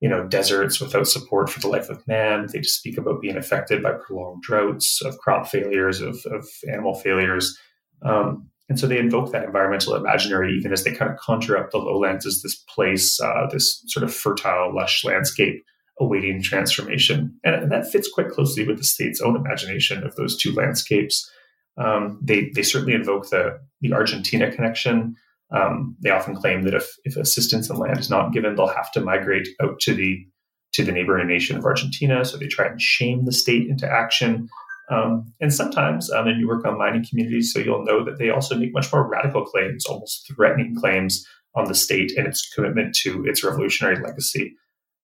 [0.00, 2.46] you know deserts without support for the life of man.
[2.52, 6.94] They just speak about being affected by prolonged droughts, of crop failures, of, of animal
[6.94, 7.56] failures.
[8.02, 11.72] Um, and so they invoke that environmental imaginary even as they kind of conjure up
[11.72, 15.64] the lowlands as this place, uh, this sort of fertile, lush landscape
[16.00, 17.36] awaiting transformation.
[17.44, 21.30] And, that fits quite closely with the state's own imagination of those two landscapes.
[21.76, 25.16] Um, they, they certainly invoke the, the Argentina connection.
[25.52, 28.92] Um, they often claim that if, if assistance in land is not given, they'll have
[28.92, 30.26] to migrate out to the
[30.72, 32.24] to the neighboring nation of Argentina.
[32.24, 34.48] So they try and shame the state into action.
[34.88, 38.30] Um, and sometimes, um, and you work on mining communities, so you'll know that they
[38.30, 42.94] also make much more radical claims, almost threatening claims on the state and its commitment
[43.02, 44.54] to its revolutionary legacy.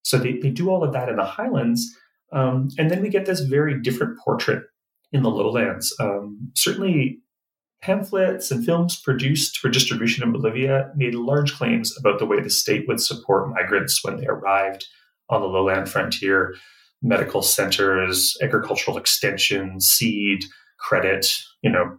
[0.02, 1.92] So they, they do all of that in the highlands.
[2.32, 4.62] Um, and then we get this very different portrait
[5.12, 5.94] in the lowlands.
[6.00, 7.18] Um, certainly,
[7.82, 12.50] pamphlets and films produced for distribution in Bolivia made large claims about the way the
[12.50, 14.86] state would support migrants when they arrived
[15.28, 16.54] on the lowland frontier
[17.02, 20.44] medical centers, agricultural extension, seed,
[20.78, 21.26] credit,
[21.62, 21.98] you know,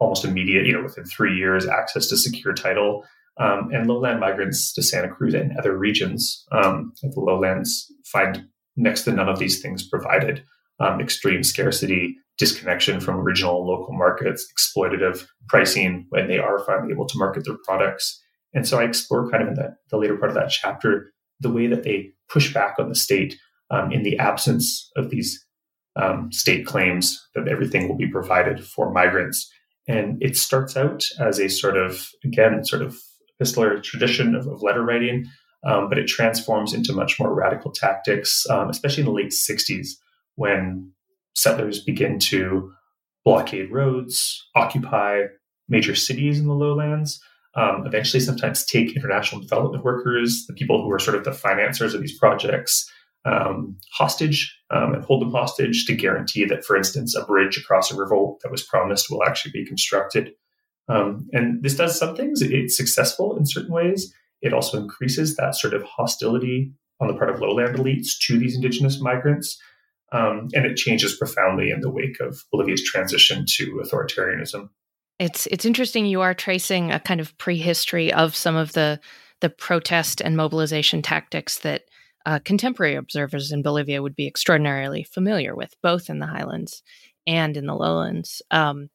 [0.00, 3.04] almost immediate, you know, within three years, access to secure title.
[3.40, 8.44] Um, and lowland migrants to Santa Cruz and other regions um, of the lowlands find
[8.76, 10.42] next to none of these things provided.
[10.80, 17.06] Um, extreme scarcity, disconnection from and local markets, exploitative pricing when they are finally able
[17.06, 18.22] to market their products.
[18.54, 21.50] And so I explore kind of in the, the later part of that chapter the
[21.50, 23.36] way that they push back on the state
[23.70, 25.44] um, in the absence of these
[25.96, 29.50] um, state claims that everything will be provided for migrants.
[29.88, 32.96] And it starts out as a sort of, again, sort of
[33.36, 35.26] epistolary tradition of, of letter writing,
[35.64, 39.88] um, but it transforms into much more radical tactics, um, especially in the late 60s
[40.36, 40.92] when
[41.38, 42.72] settlers begin to
[43.24, 45.22] blockade roads, occupy
[45.68, 47.20] major cities in the lowlands.
[47.54, 51.94] Um, eventually, sometimes take international development workers, the people who are sort of the financiers
[51.94, 52.90] of these projects,
[53.24, 57.90] um, hostage um, and hold them hostage to guarantee that, for instance, a bridge across
[57.90, 60.32] a river that was promised will actually be constructed.
[60.88, 62.40] Um, and this does some things.
[62.40, 64.14] It's successful in certain ways.
[64.40, 68.54] It also increases that sort of hostility on the part of lowland elites to these
[68.54, 69.60] indigenous migrants.
[70.10, 74.70] Um, and it changes profoundly in the wake of Bolivia's transition to authoritarianism.
[75.18, 79.00] It's it's interesting you are tracing a kind of prehistory of some of the
[79.40, 81.82] the protest and mobilization tactics that
[82.26, 86.82] uh, contemporary observers in Bolivia would be extraordinarily familiar with, both in the highlands
[87.26, 88.42] and in the lowlands.
[88.50, 88.90] Um,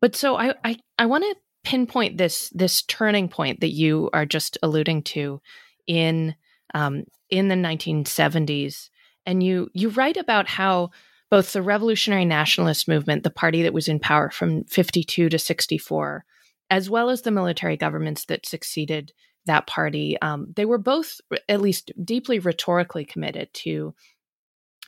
[0.00, 4.26] but so I I, I want to pinpoint this this turning point that you are
[4.26, 5.40] just alluding to
[5.86, 6.34] in
[6.74, 8.90] um, in the 1970s,
[9.26, 10.90] and you you write about how
[11.30, 16.24] both the revolutionary nationalist movement, the party that was in power from 52 to 64,
[16.70, 19.12] as well as the military governments that succeeded
[19.46, 23.94] that party, um, they were both at least deeply rhetorically committed to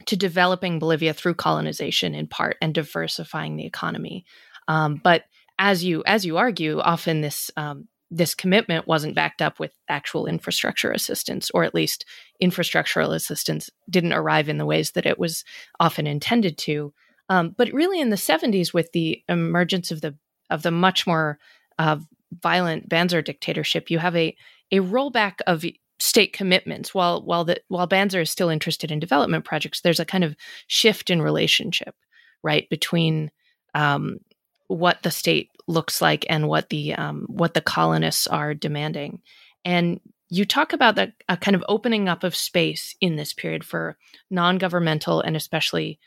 [0.05, 4.27] to developing Bolivia through colonization in part and diversifying the economy.
[4.69, 5.25] Um, but
[5.59, 10.27] as you as you argue, often this um, this commitment wasn't backed up with actual
[10.27, 12.05] infrastructure assistance, or at least
[12.43, 15.45] infrastructural assistance didn't arrive in the ways that it was
[15.81, 16.93] often intended to.
[17.29, 20.17] Um, but really, in the 70s, with the emergence of the
[20.51, 21.39] of the much more
[21.79, 21.99] uh,
[22.41, 24.37] violent Banzer dictatorship, you have a
[24.73, 25.65] a rollback of
[25.99, 26.95] state commitments.
[26.95, 30.37] While while the while Banzer is still interested in development projects, there's a kind of
[30.69, 31.97] shift in relationship,
[32.43, 33.31] right, between
[33.75, 34.19] um,
[34.69, 39.21] what the state looks like and what the um, what the colonists are demanding.
[39.65, 43.65] And you talk about the a kind of opening up of space in this period
[43.65, 43.97] for
[44.31, 45.99] non-governmental and especially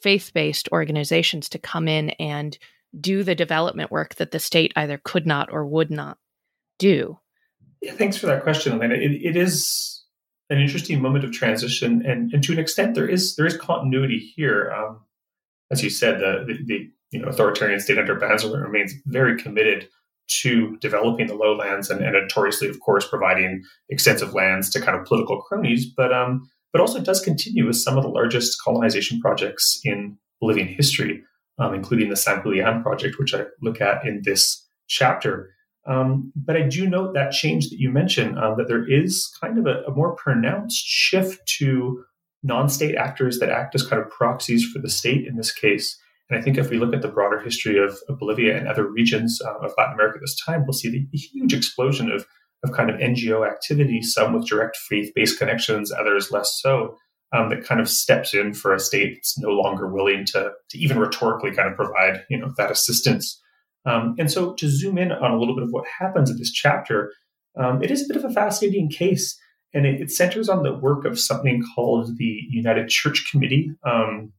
[0.00, 2.58] faith-based organizations to come in and
[2.98, 6.18] do the development work that the state either could not or would not
[6.78, 7.18] do.
[7.82, 8.94] Yeah, thanks for that question, Elena.
[8.94, 10.02] It, it is
[10.48, 14.18] an interesting moment of transition, and, and to an extent, there is there is continuity
[14.18, 14.72] here.
[14.72, 15.00] Um,
[15.70, 19.88] as you said, the, the, the you know, authoritarian state under Banzer remains very committed
[20.42, 25.04] to developing the lowlands and, and, notoriously, of course, providing extensive lands to kind of
[25.04, 29.80] political cronies, but um, but also does continue with some of the largest colonization projects
[29.84, 31.22] in Bolivian history,
[31.58, 35.52] um, including the San Julian project, which I look at in this chapter.
[35.86, 39.58] Um, but I do note that change that you mentioned, um, that there is kind
[39.58, 42.04] of a, a more pronounced shift to
[42.42, 45.98] non-state actors that act as kind of proxies for the state in this case.
[46.30, 48.86] And I think if we look at the broader history of, of Bolivia and other
[48.86, 52.24] regions uh, of Latin America at this time, we'll see the, huge explosion of,
[52.62, 56.96] of kind of NGO activity, some with direct faith based connections, others less so,
[57.32, 60.78] um, that kind of steps in for a state that's no longer willing to, to
[60.78, 63.40] even rhetorically kind of provide you know, that assistance.
[63.84, 66.52] Um, and so to zoom in on a little bit of what happens in this
[66.52, 67.12] chapter,
[67.58, 69.38] um, it is a bit of a fascinating case.
[69.72, 74.32] And it, it, centers on the work of something called the United Church Committee, um,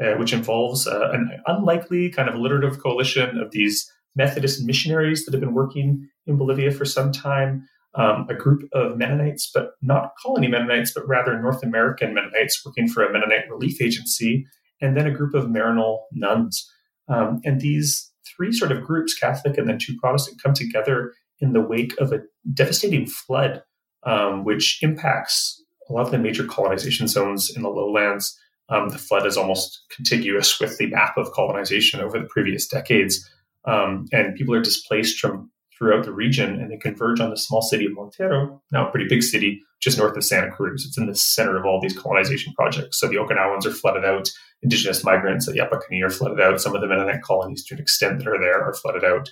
[0.00, 5.34] uh, which involves uh, an unlikely kind of alliterative coalition of these Methodist missionaries that
[5.34, 10.12] have been working in Bolivia for some time, um, a group of Mennonites, but not
[10.22, 14.46] colony Mennonites, but rather North American Mennonites working for a Mennonite relief agency,
[14.80, 16.70] and then a group of Maryknoll nuns.
[17.08, 21.52] Um, and these three sort of groups, Catholic and then two Protestant, come together in
[21.52, 22.20] the wake of a
[22.52, 23.62] devastating flood,
[24.04, 28.98] um, which impacts a lot of the major colonization zones in the lowlands um, the
[28.98, 33.28] flood is almost contiguous with the map of colonization over the previous decades.
[33.64, 37.60] Um, and people are displaced from throughout the region and they converge on the small
[37.60, 40.86] city of Montero, now a pretty big city just north of Santa Cruz.
[40.86, 42.98] It's in the center of all these colonization projects.
[42.98, 44.30] So the Okinawans are flooded out,
[44.62, 48.18] indigenous migrants at Yapacani are flooded out, some of the Mennonite colonies to an extent
[48.18, 49.30] that are there are flooded out.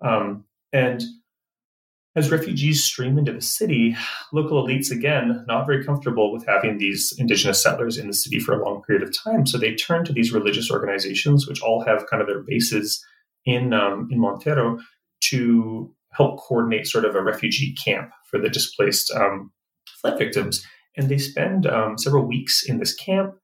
[0.00, 1.02] Um, and
[2.16, 3.96] as refugees stream into the city,
[4.32, 8.52] local elites, again, not very comfortable with having these indigenous settlers in the city for
[8.52, 9.46] a long period of time.
[9.46, 13.04] So they turn to these religious organizations, which all have kind of their bases
[13.44, 14.78] in, um, in Montero,
[15.30, 19.50] to help coordinate sort of a refugee camp for the displaced um,
[20.00, 20.64] flood victims.
[20.96, 23.34] And they spend um, several weeks in this camp.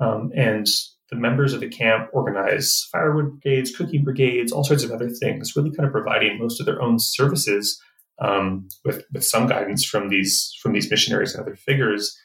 [0.00, 0.66] Um, and
[1.10, 5.54] the members of the camp organize firewood brigades, cooking brigades, all sorts of other things,
[5.54, 7.80] really kind of providing most of their own services
[8.20, 12.16] um, with with some guidance from these from these missionaries and other figures.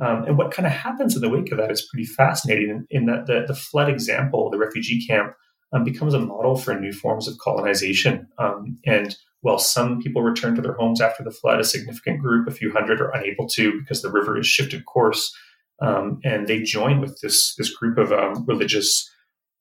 [0.00, 2.70] Um, and what kind of happens in the wake of that is pretty fascinating.
[2.70, 5.34] In, in that the, the flood example, the refugee camp,
[5.72, 8.28] um, becomes a model for new forms of colonization.
[8.38, 12.46] Um, and while some people return to their homes after the flood, a significant group,
[12.46, 15.34] a few hundred, are unable to because the river has shifted course.
[15.80, 19.08] Um, and they join with this this group of um, religious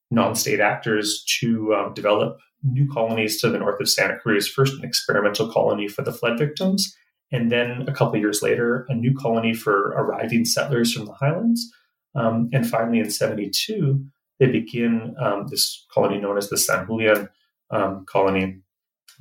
[0.09, 4.47] non-state actors to develop new colonies to the north of Santa Cruz.
[4.47, 6.95] First, an experimental colony for the flood victims,
[7.31, 11.71] and then a couple years later, a new colony for arriving settlers from the highlands.
[12.15, 14.03] Um, and finally, in 72,
[14.39, 17.29] they begin um, this colony known as the San Julian
[17.69, 18.59] um, colony,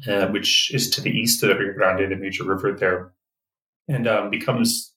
[0.09, 3.13] uh, which is to the east of the Rio Grande, the major river there,
[3.89, 4.95] and um, becomes,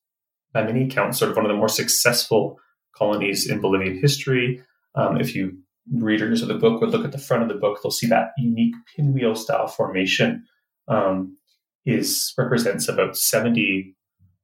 [0.53, 2.59] by many accounts, sort of one of the more successful
[2.93, 4.61] colonies in Bolivian history.
[4.95, 5.59] Um, if you
[5.91, 8.31] readers of the book would look at the front of the book, they'll see that
[8.37, 10.45] unique pinwheel style formation
[10.87, 11.37] um,
[11.85, 13.95] is represents about 70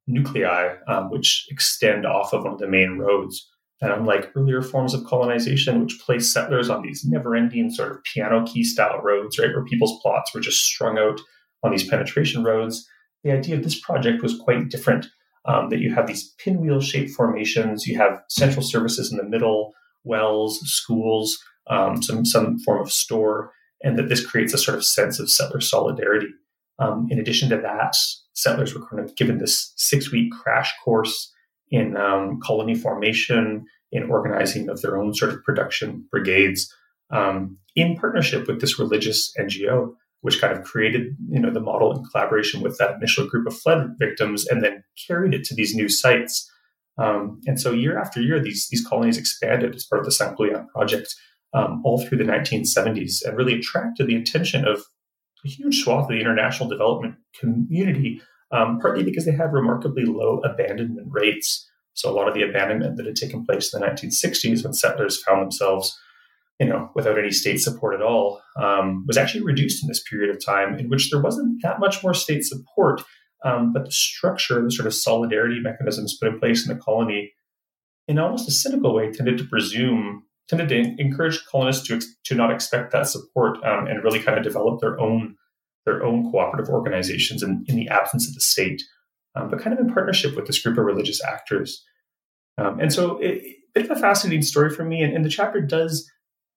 [0.08, 3.50] nuclei, um, which extend off of one of the main roads.
[3.82, 8.04] And unlike earlier forms of colonization, which placed settlers on these never ending sort of
[8.04, 11.20] piano key style roads, right, where people's plots were just strung out
[11.64, 12.88] on these penetration roads,
[13.24, 15.08] the idea of this project was quite different.
[15.48, 19.74] Um, that you have these pinwheel shaped formations, you have central services in the middle,
[20.06, 21.38] wells, schools,
[21.68, 23.52] um, some, some form of store,
[23.84, 26.28] and that this creates a sort of sense of settler solidarity.
[26.80, 27.96] Um, in addition to that,
[28.34, 31.32] settlers were kind of given this six week crash course
[31.72, 36.74] in um, colony formation, in organizing of their own sort of production brigades,
[37.12, 41.96] um, in partnership with this religious NGO, which kind of created you know the model
[41.96, 45.76] in collaboration with that initial group of flood victims, and then carried it to these
[45.76, 46.52] new sites.
[46.98, 50.36] Um, and so year after year, these these colonies expanded as part of the San
[50.36, 51.14] Julian project
[51.54, 54.84] um, all through the 1970s, and really attracted the attention of
[55.44, 58.22] a huge swath of the international development community
[58.52, 61.70] um, partly because they had remarkably low abandonment rates.
[61.94, 65.22] So a lot of the abandonment that had taken place in the 1960s when settlers
[65.24, 65.98] found themselves,
[66.60, 70.34] you know, without any state support at all, um, was actually reduced in this period
[70.34, 73.02] of time in which there wasn't that much more state support,
[73.46, 77.32] um, but the structure, the sort of solidarity mechanisms put in place in the colony,
[78.08, 82.52] in almost a cynical way, tended to presume, tended to encourage colonists to to not
[82.52, 85.36] expect that support um, and really kind of develop their own
[85.86, 88.82] their own cooperative organizations in, in the absence of the state,
[89.36, 91.86] um, but kind of in partnership with this group of religious actors.
[92.58, 93.44] Um, and so, it,
[93.76, 95.04] a bit of a fascinating story for me.
[95.04, 96.10] And, and the chapter does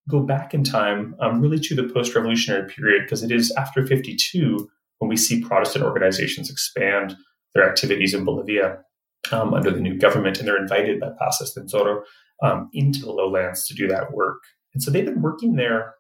[0.09, 3.87] go back in time, um, really to the post revolutionary period, because it is after
[3.87, 7.17] 52 when we see Protestant organizations expand
[7.55, 8.79] their activities in Bolivia
[9.33, 12.03] um, under the new government, and they're invited by Paz Estenssoro
[12.43, 14.43] um, into the lowlands to do that work.
[14.75, 15.95] And so they've been working there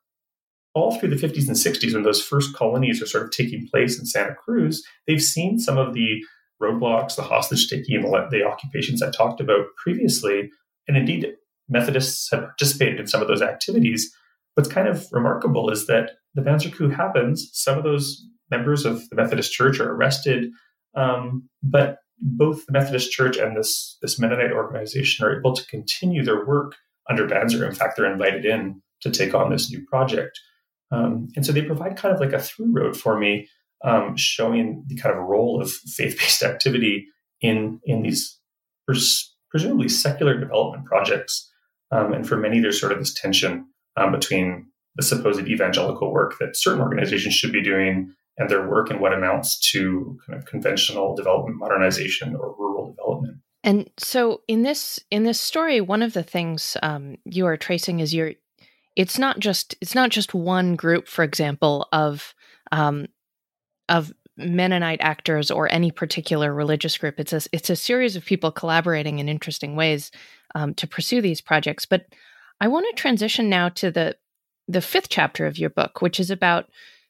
[0.75, 3.99] all through the 50s and 60s, when those first colonies are sort of taking place
[3.99, 6.23] in Santa Cruz, they've seen some of the
[6.63, 10.51] roadblocks, the hostage taking, and the, the occupations I talked about previously.
[10.87, 11.35] And indeed,
[11.69, 14.11] Methodists have participated in some of those activities.
[14.55, 17.51] What's kind of remarkable is that the Banzer coup happens.
[17.53, 20.51] Some of those members of the Methodist Church are arrested,
[20.95, 26.25] um, but both the Methodist Church and this, this Mennonite organization are able to continue
[26.25, 26.75] their work
[27.09, 27.67] under Banzer.
[27.67, 30.39] In fact, they're invited in to take on this new project.
[30.91, 33.49] Um, and so they provide kind of like a through road for me,
[33.85, 37.07] um, showing the kind of role of faith based activity
[37.41, 38.39] in in these
[38.87, 41.51] pres- presumably secular development projects.
[41.91, 46.35] Um, and for many, there's sort of this tension um, between the supposed evangelical work
[46.41, 50.47] that certain organizations should be doing and their work in what amounts to kind of
[50.47, 53.39] conventional development modernization or rural development.
[53.65, 58.01] And so in this in this story, one of the things um, you are tracing
[58.01, 58.35] is you're
[58.97, 62.35] it's not just it's not just one group, for example, of
[62.73, 63.09] um,
[63.89, 67.19] of Mennonite actors or any particular religious group.
[67.19, 70.13] It's a it's a series of people collaborating in interesting ways
[70.55, 71.85] um, to pursue these projects.
[71.85, 72.07] But
[72.61, 74.17] I want to transition now to the
[74.69, 76.69] the fifth chapter of your book, which is about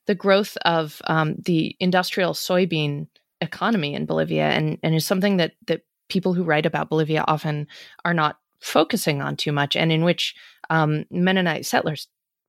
[0.08, 3.06] the growth of um, the industrial soybean
[3.40, 7.68] economy in Bolivia, and and is something that that people who write about Bolivia often
[8.04, 10.34] are not focusing on too much, and in which
[10.70, 12.08] um, Mennonite settlers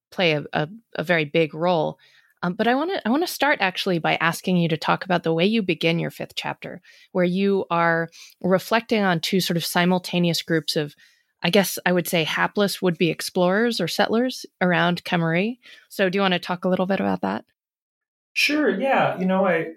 [0.10, 1.99] play a, a, a very big role.
[2.41, 5.03] Um, but I want to I want to start actually by asking you to talk
[5.03, 6.82] about the way you begin your fifth chapter,
[7.12, 8.10] where you are
[8.41, 10.95] reflecting on two sort of simultaneous groups of,
[11.42, 15.60] I guess I would say, hapless would be explorers or settlers around Camiri.
[15.88, 17.46] So, do you want to talk a little bit about that?
[18.34, 18.70] Sure.
[18.70, 19.18] Yeah.
[19.20, 19.68] You know, I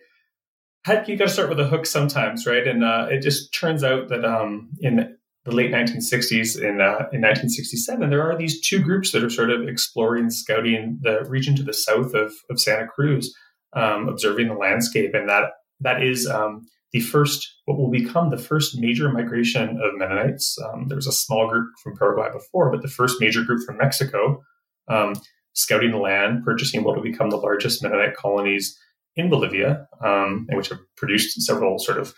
[0.84, 2.66] had you got to start with a hook sometimes, right?
[2.66, 7.20] And uh, it just turns out that um, in the late 1960s in, uh, in
[7.20, 11.62] 1967, there are these two groups that are sort of exploring, scouting the region to
[11.62, 13.34] the south of, of Santa Cruz,
[13.74, 15.14] um, observing the landscape.
[15.14, 15.50] And that
[15.80, 20.56] that is um, the first, what will become the first major migration of Mennonites.
[20.62, 23.78] Um, there was a small group from Paraguay before, but the first major group from
[23.78, 24.42] Mexico,
[24.88, 25.14] um,
[25.54, 28.78] scouting the land, purchasing what will become the largest Mennonite colonies
[29.16, 32.14] in Bolivia, um, and which have produced several sort of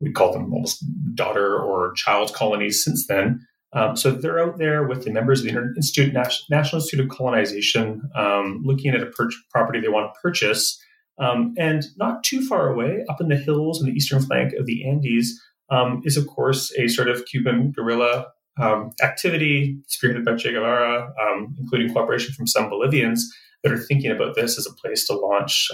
[0.00, 0.82] we call them almost
[1.14, 3.46] daughter or child colonies since then.
[3.72, 8.02] Um, so they're out there with the members of the Institute, National Institute of Colonization,
[8.16, 10.82] um, looking at a per- property they want to purchase.
[11.20, 14.66] Um, and not too far away, up in the hills on the eastern flank of
[14.66, 15.40] the Andes,
[15.70, 18.26] um, is of course a sort of Cuban guerrilla
[18.60, 23.30] um, activity spearheaded by Che Guevara, um, including cooperation from some Bolivians
[23.62, 25.68] that are thinking about this as a place to launch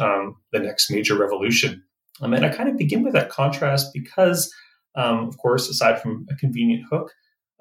[0.53, 1.83] the next major revolution.
[2.21, 4.53] Um, and I kind of begin with that contrast because,
[4.97, 7.13] um, of course, aside from a convenient hook,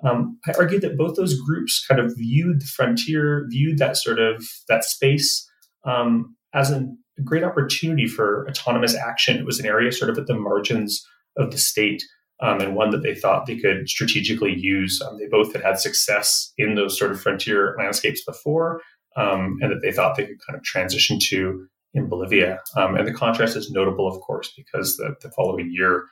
[0.04, 4.20] Um, I argue that both those groups kind of viewed the frontier, viewed that sort
[4.20, 5.50] of that space
[5.86, 9.38] um, as an, a great opportunity for autonomous action.
[9.38, 11.06] It was an area sort of at the margins
[11.38, 12.04] of the state
[12.42, 15.02] um, and one that they thought they could strategically use.
[15.02, 18.82] Um, they both had had success in those sort of frontier landscapes before,
[19.16, 22.60] um, and that they thought they could kind of transition to in Bolivia.
[22.76, 26.04] Um, and the contrast is notable, of course, because the, the following year,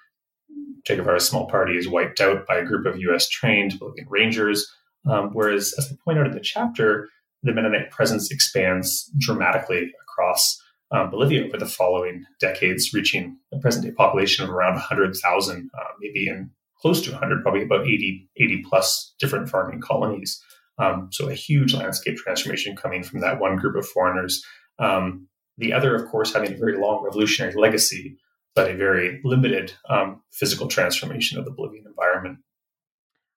[0.86, 3.28] Che Guevara's small party is wiped out by a group of U.S.
[3.28, 4.66] trained Bolivian Rangers.
[5.10, 7.10] Um, whereas, as they point out in the chapter,
[7.41, 10.58] the Mennonite presence expands dramatically across
[10.94, 15.84] um, Bolivia over the following decades, reaching a present day population of around 100,000, uh,
[16.00, 20.41] maybe in close to 100, probably about 80, 80 plus different farming colonies.
[20.78, 24.44] Um, so a huge landscape transformation coming from that one group of foreigners.
[24.80, 25.28] Um,
[25.58, 28.18] the other, of course, having a very long revolutionary legacy,
[28.56, 32.39] but a very limited um, physical transformation of the Bolivian environment.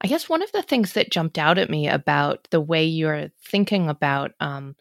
[0.01, 3.29] I guess one of the things that jumped out at me about the way you're
[3.43, 4.75] thinking about um,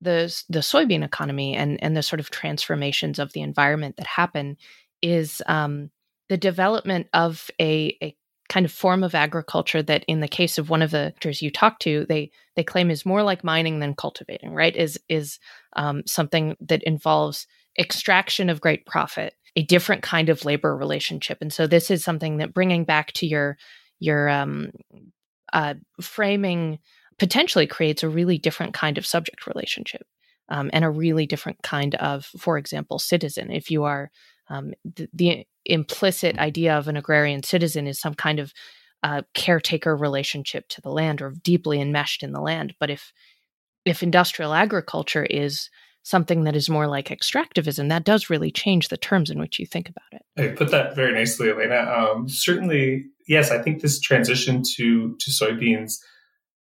[0.00, 4.56] the the soybean economy and and the sort of transformations of the environment that happen
[5.02, 5.90] is um,
[6.28, 8.16] the development of a, a
[8.48, 11.50] kind of form of agriculture that in the case of one of the actors you
[11.50, 14.76] talk to they they claim is more like mining than cultivating right?
[14.76, 15.38] Is is
[15.76, 17.46] um, something that involves
[17.78, 21.38] extraction of great profit a different kind of labor relationship.
[21.40, 23.58] And so this is something that bringing back to your
[23.98, 24.70] your um,
[25.52, 26.78] uh, framing
[27.18, 30.06] potentially creates a really different kind of subject relationship
[30.48, 34.10] um, and a really different kind of for example citizen if you are
[34.50, 38.54] um, the, the, implicit idea of an agrarian citizen is some kind of
[39.02, 42.74] uh, caretaker relationship to the land or deeply enmeshed in the land.
[42.80, 43.12] But if
[43.84, 45.70] if industrial agriculture is
[46.02, 49.66] something that is more like extractivism, that does really change the terms in which you
[49.66, 50.22] think about it.
[50.36, 51.80] I put that very nicely, Elena.
[51.80, 55.98] Um, certainly, yes, I think this transition to to soybeans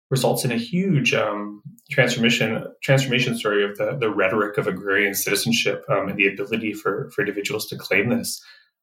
[0.10, 5.84] results in a huge um, transformation transformation story of the, the rhetoric of agrarian citizenship
[5.90, 8.42] um, and the ability for, for individuals to claim this.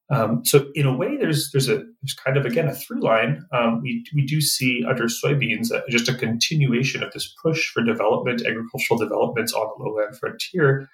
[0.09, 3.45] Um, so in a way, there's there's a there's kind of again a through line.
[3.53, 7.83] Um, we we do see under soybeans uh, just a continuation of this push for
[7.83, 10.89] development, agricultural developments on the lowland frontier.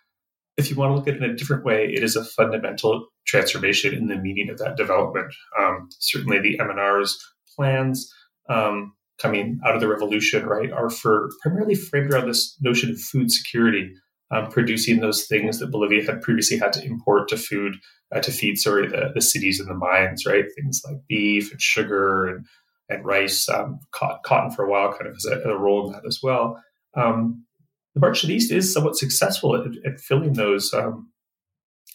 [0.57, 3.07] If you want to look at it in a different way, it is a fundamental
[3.25, 5.33] transformation in the meaning of that development.
[5.59, 7.17] Um, certainly, the MNR's
[7.55, 8.13] plans
[8.47, 12.99] um, coming out of the revolution, right, are for primarily framed around this notion of
[12.99, 13.91] food security,
[14.31, 17.75] um, producing those things that Bolivia had previously had to import to food
[18.15, 21.61] uh, to feed, sorry, the, the cities and the mines, right, things like beef and
[21.61, 22.45] sugar and
[22.91, 26.07] and rice, um, cotton for a while, kind of has a, a role in that
[26.07, 26.59] as well.
[26.95, 27.45] Um,
[27.93, 31.11] the March to the East is somewhat successful at, at filling those um,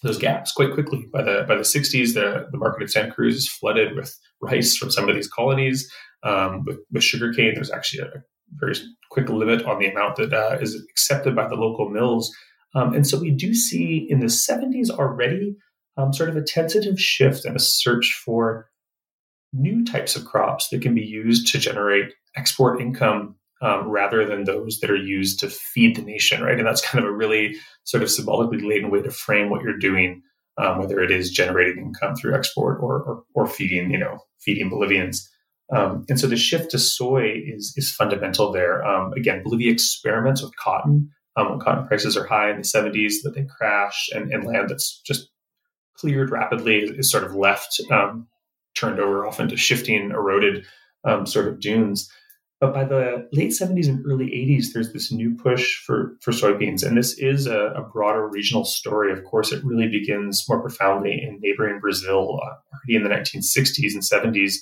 [0.03, 1.07] those gaps quite quickly.
[1.13, 4.77] By the by the 60s, the, the market of Santa Cruz is flooded with rice
[4.77, 5.91] from some of these colonies.
[6.25, 8.23] Um, with, with sugarcane, there's actually a
[8.53, 8.75] very
[9.11, 12.35] quick limit on the amount that uh, is accepted by the local mills.
[12.75, 15.57] Um, and so we do see in the 70s already
[15.97, 18.69] um, sort of a tentative shift and a search for
[19.53, 24.45] new types of crops that can be used to generate export income um, rather than
[24.45, 26.59] those that are used to feed the nation, right?
[26.59, 29.79] And that's kind of a really sort of symbolically laden way to frame what you're
[29.79, 30.23] doing,
[30.59, 34.69] um, whether it is generating income through export or, or, or feeding, you know, feeding
[34.69, 35.31] Bolivians.
[35.73, 38.85] Um, and so the shift to soy is is fundamental there.
[38.85, 43.23] Um, again, Bolivia experiments with cotton um, when cotton prices are high in the 70s,
[43.23, 45.31] that they crash, and, and land that's just
[45.97, 48.29] cleared rapidly is, sort of left, um,
[48.77, 50.65] turned over often to shifting, eroded
[51.05, 52.11] um, sort of dunes.
[52.61, 56.87] But by the late 70s and early 80s, there's this new push for, for soybeans.
[56.87, 59.13] And this is a, a broader regional story.
[59.13, 63.93] Of course, it really begins more profoundly in neighboring Brazil uh, already in the 1960s
[63.93, 64.55] and 70s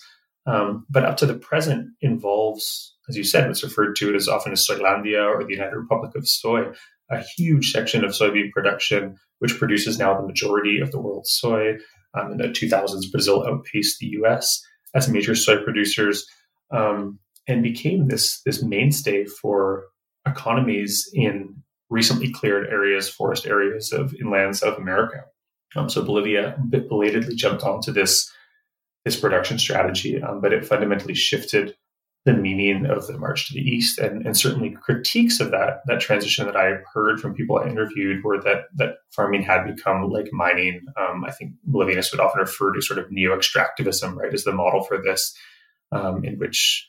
[0.46, 4.52] um, but up to the present involves, as you said, what's referred to as often
[4.52, 6.64] as Soylandia or the United Republic of Soy,
[7.10, 11.76] a huge section of soybean production, which produces now the majority of the world's soy.
[12.14, 14.62] Um, in the 2000s, Brazil outpaced the US
[14.94, 16.26] as major soy producers
[16.70, 19.84] um, and became this, this mainstay for
[20.26, 25.24] economies in recently cleared areas, forest areas of inland South America.
[25.76, 28.30] Um, so Bolivia a bit belatedly jumped onto this
[29.04, 31.74] his production strategy, um, but it fundamentally shifted
[32.24, 36.00] the meaning of the march to the east and, and certainly critiques of that that
[36.00, 40.28] transition that I heard from people I interviewed were that that farming had become like
[40.32, 40.82] mining.
[40.96, 44.84] Um, I think Bolivianists would often refer to sort of neo-extractivism, right, as the model
[44.84, 45.34] for this,
[45.90, 46.86] um, in which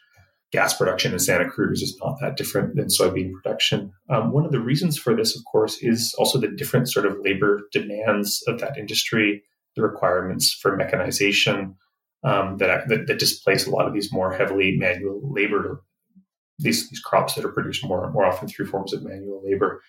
[0.52, 3.92] gas production in Santa Cruz is not that different than soybean production.
[4.12, 7.18] Um, one of the reasons for this, of course, is also the different sort of
[7.24, 9.42] labor demands of that industry,
[9.76, 11.76] the requirements for mechanization,
[12.24, 15.84] um, that, that, that displace a lot of these more heavily manual labor
[16.60, 19.82] these these crops that are produced more more often through forms of manual labor.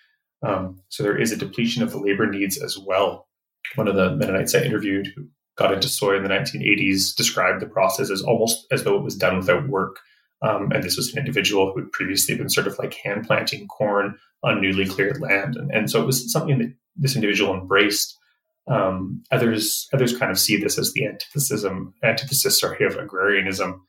[0.42, 3.28] Um, so there is a depletion of the labor needs as well.
[3.76, 5.26] One of the Mennonites I interviewed who
[5.56, 9.16] got into soy in the 1980s described the process as almost as though it was
[9.16, 10.00] done without work.
[10.42, 13.66] Um, and this was an individual who had previously been sort of like hand planting
[13.68, 18.18] corn on newly cleared land, and, and so it was something that this individual embraced.
[18.66, 21.66] Um, others others kind of see this as the antithesis
[22.02, 23.82] antithesis sorry, of agrarianism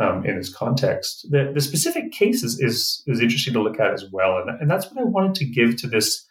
[0.00, 1.26] um, in this context.
[1.30, 4.70] The, the specific case is, is, is interesting to look at as well, and, and
[4.70, 6.26] that's what I wanted to give to this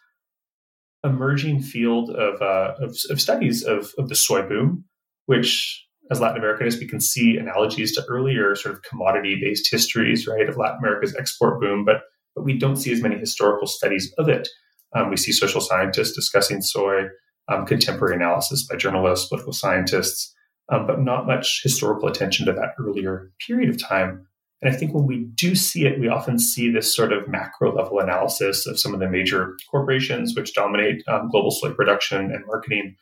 [1.04, 4.84] emerging field of, uh, of, of, studies of, of the soy boom,
[5.26, 10.48] which as Latin Americanists, we can see analogies to earlier sort of commodity-based histories, right,
[10.48, 12.02] of Latin America's export boom, but
[12.34, 14.48] but we don't see as many historical studies of it.
[14.96, 17.04] Um, we see social scientists discussing soy,
[17.48, 20.34] um, contemporary analysis by journalists, political scientists,
[20.70, 24.26] um, but not much historical attention to that earlier period of time.
[24.62, 27.74] And I think when we do see it, we often see this sort of macro
[27.74, 32.46] level analysis of some of the major corporations which dominate um, global soy production and
[32.46, 32.96] marketing.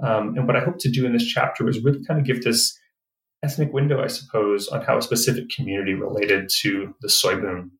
[0.00, 2.44] Um, and what I hope to do in this chapter is really kind of give
[2.44, 2.78] this
[3.42, 7.72] ethnic window, I suppose, on how a specific community related to the soy boom.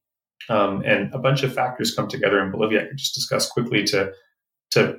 [0.49, 2.83] Um, and a bunch of factors come together in Bolivia.
[2.83, 4.13] I could just discuss quickly to
[4.73, 4.99] to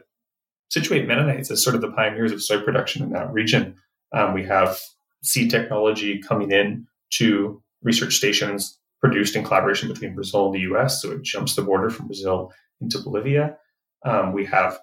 [0.69, 3.75] situate Mennonites as sort of the pioneers of soy production in that region.
[4.11, 4.79] Um, we have
[5.23, 11.01] seed technology coming in to research stations produced in collaboration between Brazil and the US.
[11.01, 12.51] So it jumps the border from Brazil
[12.81, 13.57] into Bolivia.
[14.05, 14.79] Um, we have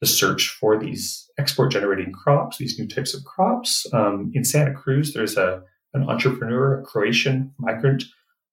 [0.00, 3.86] the search for these export generating crops, these new types of crops.
[3.92, 5.62] Um, in Santa Cruz, there's a,
[5.94, 8.04] an entrepreneur, a Croatian migrant,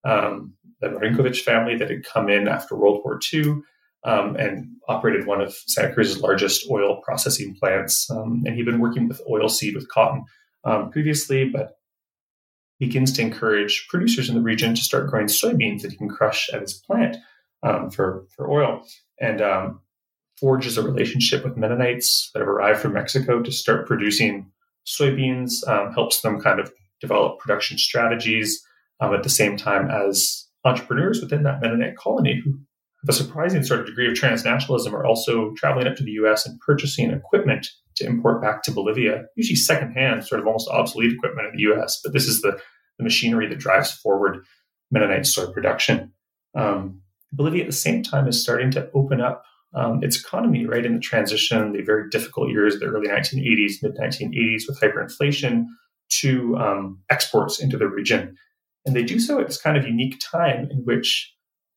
[0.04, 3.62] um, the Marinkovic family that had come in after World War II
[4.04, 8.10] um, and operated one of Santa Cruz's largest oil processing plants.
[8.10, 10.24] Um, and he'd been working with oilseed with cotton
[10.64, 11.74] um, previously, but
[12.80, 16.50] begins to encourage producers in the region to start growing soybeans that he can crush
[16.54, 17.18] at his plant
[17.62, 18.82] um, for, for oil.
[19.20, 19.82] And um,
[20.39, 24.50] forges a relationship with Mennonites that have arrived from Mexico to start producing
[24.88, 26.72] soybeans, um, helps them kind of
[27.02, 28.64] develop production strategies
[29.02, 32.60] at the same time as entrepreneurs within that Mennonite colony who
[33.08, 36.60] a surprising sort of degree of transnationalism are also traveling up to the US and
[36.60, 41.56] purchasing equipment to import back to Bolivia, usually secondhand, sort of almost obsolete equipment in
[41.56, 42.02] the US.
[42.04, 42.60] But this is the,
[42.97, 44.45] the machinery that drives forward
[44.91, 46.12] Mennonite soy production.
[46.56, 49.43] Um, Bolivia at the same time is starting to open up
[49.76, 53.84] um, its economy, right, in the transition, the very difficult years of the early 1980s,
[53.84, 55.66] mid 1980s, with hyperinflation,
[56.10, 58.36] to um, exports into the region.
[58.86, 61.32] And they do so at this kind of unique time in which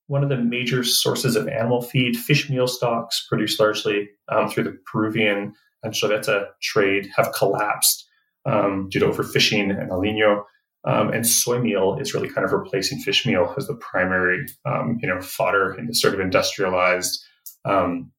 [0.07, 4.65] one of the major sources of animal feed, fish meal stocks produced largely um, through
[4.65, 8.07] the Peruvian anchoveta trade, have collapsed
[8.47, 10.45] um, due to overfishing and El Nino.
[10.85, 14.99] Um, and soy meal is really kind of replacing fish meal as the primary, um,
[15.01, 17.23] you know, fodder in this sort of industrialized,
[17.65, 18.11] um,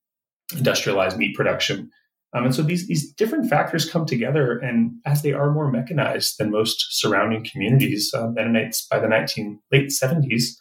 [0.56, 1.90] industrialized meat production.
[2.34, 6.36] Um, and so these these different factors come together, and as they are more mechanized
[6.40, 10.56] than most surrounding communities, uh, Mennonites by the 19 late 70s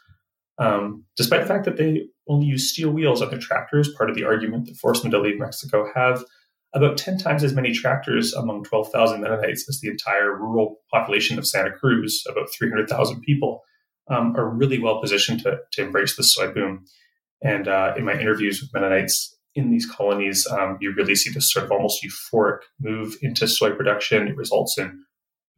[0.63, 4.17] um, despite the fact that they only use steel wheels on their tractors, part of
[4.17, 6.25] the argument that forced them to leave Mexico, have
[6.73, 11.47] about 10 times as many tractors among 12,000 Mennonites as the entire rural population of
[11.47, 13.63] Santa Cruz, about 300,000 people,
[14.09, 16.85] um, are really well positioned to, to embrace the soy boom.
[17.43, 21.53] And uh, in my interviews with Mennonites in these colonies, um, you really see this
[21.53, 24.29] sort of almost euphoric move into soy production.
[24.29, 25.05] It results in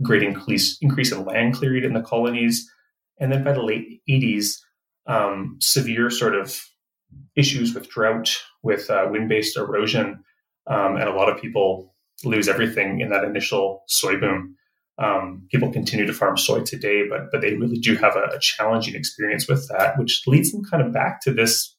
[0.03, 2.69] great increase, increase in land clearing in the colonies.
[3.21, 4.57] And then by the late 80s,
[5.07, 6.61] um, severe sort of
[7.37, 10.25] issues with drought, with uh, wind based erosion,
[10.67, 11.95] um, and a lot of people
[12.25, 14.57] lose everything in that initial soy boom.
[14.97, 18.39] Um, people continue to farm soy today, but but they really do have a, a,
[18.41, 21.77] challenging experience with that, which leads them kind of back to this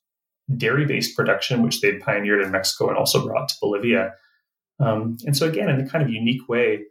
[0.58, 4.14] dairy based production, which they pioneered in Mexico and also brought to Bolivia.
[4.80, 6.84] Um, and so again, in a kind of unique way,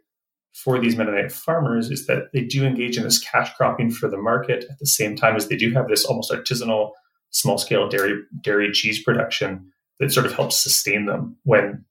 [0.63, 4.17] for these Mennonite farmers is that they do engage in this cash cropping for the
[4.17, 6.91] market at the same time as they do have this almost artisanal
[7.31, 11.83] small scale dairy dairy cheese production that sort of helps sustain them when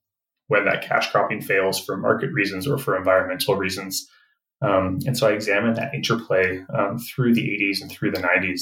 [0.47, 4.07] when that cash cropping fails for market reasons or for environmental reasons.
[4.61, 8.61] Um, and so I examined that interplay um, through the 80s and through the 90s,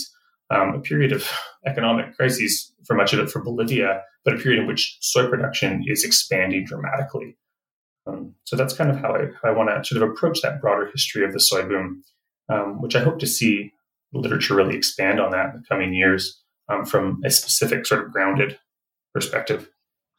[0.50, 1.30] um, a period of
[1.66, 5.84] economic crises for much of it for Bolivia, but a period in which soy production
[5.86, 7.38] is expanding dramatically.
[8.06, 10.90] Um, so that's kind of how I, I want to sort of approach that broader
[10.92, 12.04] history of the soy boom,
[12.50, 13.72] um, which I hope to see
[14.14, 18.12] literature really expand on that in the coming years um, from a specific sort of
[18.12, 18.60] grounded
[19.14, 19.70] perspective.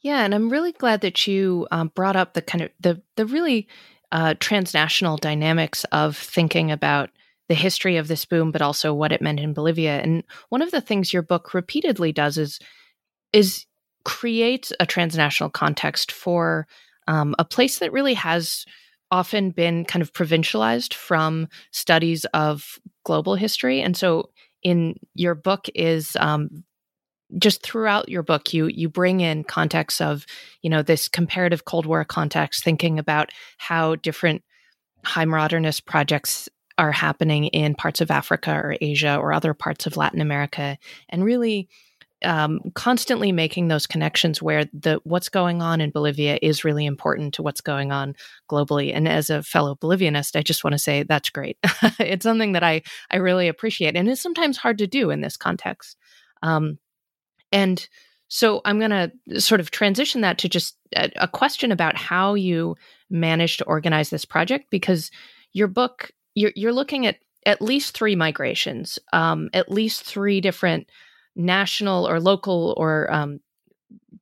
[0.02, 3.26] Yeah, and I'm really glad that you um, brought up the kind of the the
[3.26, 3.68] really
[4.12, 7.10] uh, transnational dynamics of thinking about
[7.48, 10.00] the history of this boom, but also what it meant in Bolivia.
[10.00, 12.58] And one of the things your book repeatedly does is
[13.32, 13.66] is
[14.04, 16.66] create a transnational context for
[17.06, 18.64] um, a place that really has
[19.10, 23.80] often been kind of provincialized from studies of global history.
[23.80, 24.30] And so,
[24.62, 26.64] in your book is um,
[27.38, 30.26] just throughout your book you you bring in context of
[30.62, 34.42] you know this comparative cold war context thinking about how different
[35.04, 39.96] high modernist projects are happening in parts of africa or asia or other parts of
[39.96, 40.78] latin america
[41.08, 41.68] and really
[42.24, 47.34] um, constantly making those connections where the what's going on in Bolivia is really important
[47.34, 48.14] to what's going on
[48.50, 48.94] globally.
[48.94, 51.58] And as a fellow Bolivianist, I just want to say that's great.
[51.98, 55.36] it's something that I I really appreciate, and it's sometimes hard to do in this
[55.36, 55.96] context.
[56.42, 56.78] Um,
[57.52, 57.86] and
[58.28, 62.34] so I'm going to sort of transition that to just a, a, question about how
[62.34, 62.74] you
[63.08, 65.10] managed to organize this project because
[65.52, 70.88] your book you're, you're looking at at least three migrations, um, at least three different
[71.36, 73.40] national or local or um,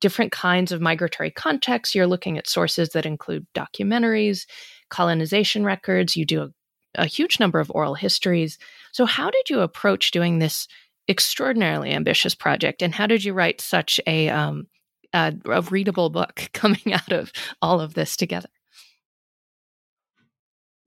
[0.01, 1.95] different kinds of migratory contexts.
[1.95, 4.47] You're looking at sources that include documentaries,
[4.89, 6.17] colonization records.
[6.17, 6.51] You do a,
[6.95, 8.59] a huge number of oral histories.
[8.93, 10.69] So, how did you approach doing this
[11.09, 12.83] extraordinarily ambitious project.
[12.83, 14.67] And how did you write such a, um,
[15.13, 18.49] a, a readable book coming out of all of this together?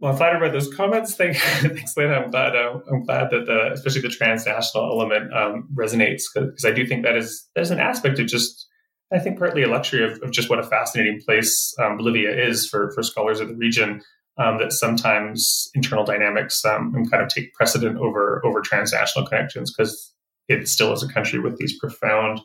[0.06, 1.16] Well, I'm flattered by those comments.
[1.16, 2.14] Thanks, thanks Lena.
[2.14, 2.56] I'm glad.
[2.56, 7.02] Uh, I'm glad that the, especially the transnational element um, resonates because I do think
[7.06, 8.68] that is there's an aspect of just
[9.12, 12.70] I think partly a luxury of, of just what a fascinating place um, Bolivia is
[12.70, 14.04] for for scholars of the region
[14.38, 20.14] um, that sometimes internal dynamics um, kind of take precedent over over transnational connections because
[20.48, 22.42] it still is a country with these profound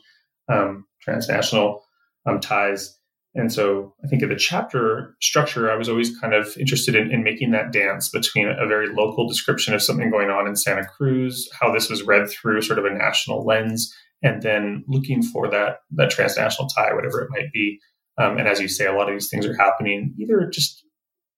[0.51, 1.83] um, transnational
[2.25, 2.97] um, ties.
[3.33, 7.11] And so I think in the chapter structure, I was always kind of interested in,
[7.11, 10.85] in, making that dance between a very local description of something going on in Santa
[10.85, 15.49] Cruz, how this was read through sort of a national lens, and then looking for
[15.49, 17.79] that that transnational tie, whatever it might be.
[18.17, 20.83] Um, and as you say, a lot of these things are happening either just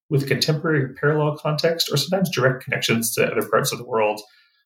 [0.09, 4.19] with contemporary parallel context or sometimes direct connections to other parts of the world.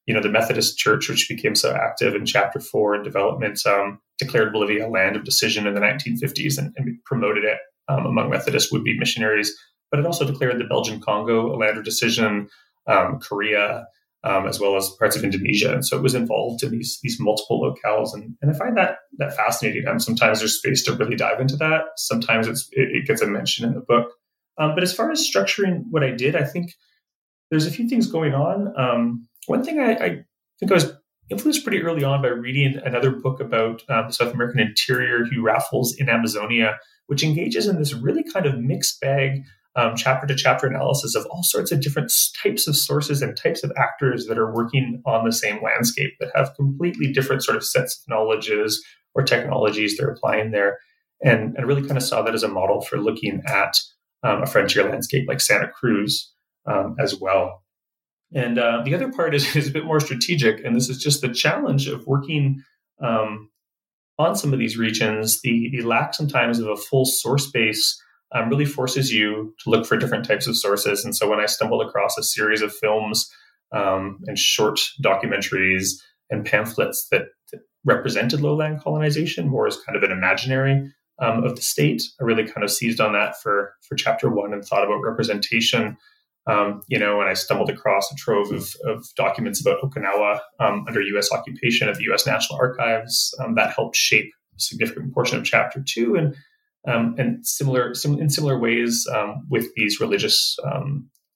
[0.07, 3.99] You know, the Methodist Church, which became so active in Chapter 4 in development, um,
[4.17, 8.29] declared Bolivia a land of decision in the 1950s and, and promoted it um, among
[8.29, 9.55] Methodist would be missionaries.
[9.91, 12.49] But it also declared the Belgian Congo a land of decision,
[12.87, 13.85] um, Korea,
[14.23, 15.73] um, as well as parts of Indonesia.
[15.73, 18.97] And so it was involved in these these multiple locales, and, and I find that
[19.19, 19.87] that fascinating.
[19.87, 21.81] Um, sometimes there's space to really dive into that.
[21.95, 24.11] Sometimes it, it gets a mention in the book.
[24.57, 26.73] Um, but as far as structuring what I did, I think
[27.51, 28.73] there's a few things going on.
[29.47, 30.09] One thing I, I,
[30.59, 30.93] think I was
[31.29, 35.43] influenced pretty early on by reading another book about um, the South American interior, Hugh
[35.43, 36.77] Raffles in Amazonia,
[37.07, 39.43] which engages in this really kind of mixed bag
[39.75, 43.63] um, chapter to chapter analysis of all sorts of different types of sources and types
[43.63, 47.63] of actors that are working on the same landscape that have completely different sort of
[47.63, 48.83] sets of knowledges
[49.13, 50.79] or technologies they're applying there.
[51.23, 53.77] And, and I really kind of saw that as a model for looking at
[54.23, 56.33] um, a frontier landscape like Santa Cruz
[56.65, 57.63] um, as well.
[58.33, 61.21] And uh, the other part is, is a bit more strategic, and this is just
[61.21, 62.63] the challenge of working
[63.01, 63.49] um,
[64.17, 65.41] on some of these regions.
[65.41, 68.01] The, the lack sometimes of a full source base
[68.33, 71.05] um, really forces you to look for different types of sources.
[71.05, 73.29] And so when I stumbled across a series of films
[73.71, 75.91] um, and short documentaries
[76.29, 81.55] and pamphlets that, that represented lowland colonization more as kind of an imaginary um, of
[81.55, 82.03] the state.
[82.19, 85.97] I really kind of seized on that for for chapter one and thought about representation.
[86.47, 90.85] Um, you know, and I stumbled across a trove of, of documents about Okinawa um,
[90.87, 91.31] under U.S.
[91.31, 92.25] occupation at the U.S.
[92.25, 96.35] National Archives um, that helped shape a significant portion of chapter two, and
[96.87, 100.57] um, and similar sim- in similar ways um, with these religious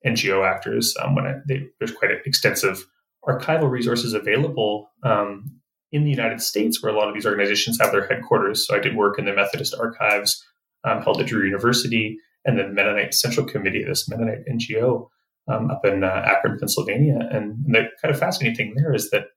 [0.05, 0.95] NGO actors.
[1.13, 2.85] when I, they, there's quite extensive
[3.27, 5.59] archival resources available um,
[5.91, 8.65] in the United States, where a lot of these organizations have their headquarters.
[8.65, 10.43] So I did work in the Methodist Archives
[10.83, 15.07] um, held at Drew University, and the Mennonite Central Committee, this Mennonite NGO
[15.47, 17.19] um, up in uh, Akron, Pennsylvania.
[17.31, 19.27] And, and the kind of fascinating thing there is that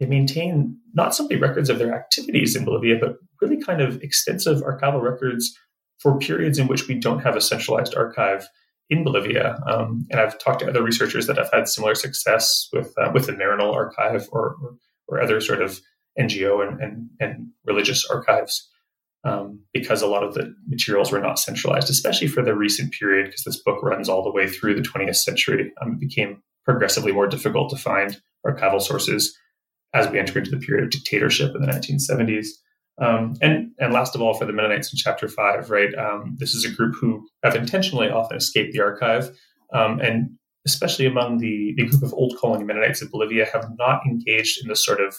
[0.00, 4.62] they maintain not simply records of their activities in Bolivia, but really kind of extensive
[4.62, 5.56] archival records
[5.98, 8.46] for periods in which we don't have a centralized archive
[8.90, 9.58] in Bolivia.
[9.66, 13.26] Um, and I've talked to other researchers that have had similar success with uh, with
[13.26, 14.76] the Maryknoll Archive or, or,
[15.08, 15.80] or other sort of
[16.18, 18.68] NGO and, and, and religious archives
[19.24, 23.26] um, because a lot of the materials were not centralized, especially for the recent period,
[23.26, 25.72] because this book runs all the way through the 20th century.
[25.80, 29.36] Um, it became progressively more difficult to find archival sources
[29.94, 32.48] as we enter into the period of dictatorship in the 1970s.
[33.00, 35.92] Um, and and last of all, for the Mennonites in chapter five, right?
[35.94, 39.30] Um, this is a group who have intentionally often escaped the archive,
[39.72, 40.30] um, and
[40.64, 44.68] especially among the, the group of old colony Mennonites of Bolivia, have not engaged in
[44.68, 45.16] the sort of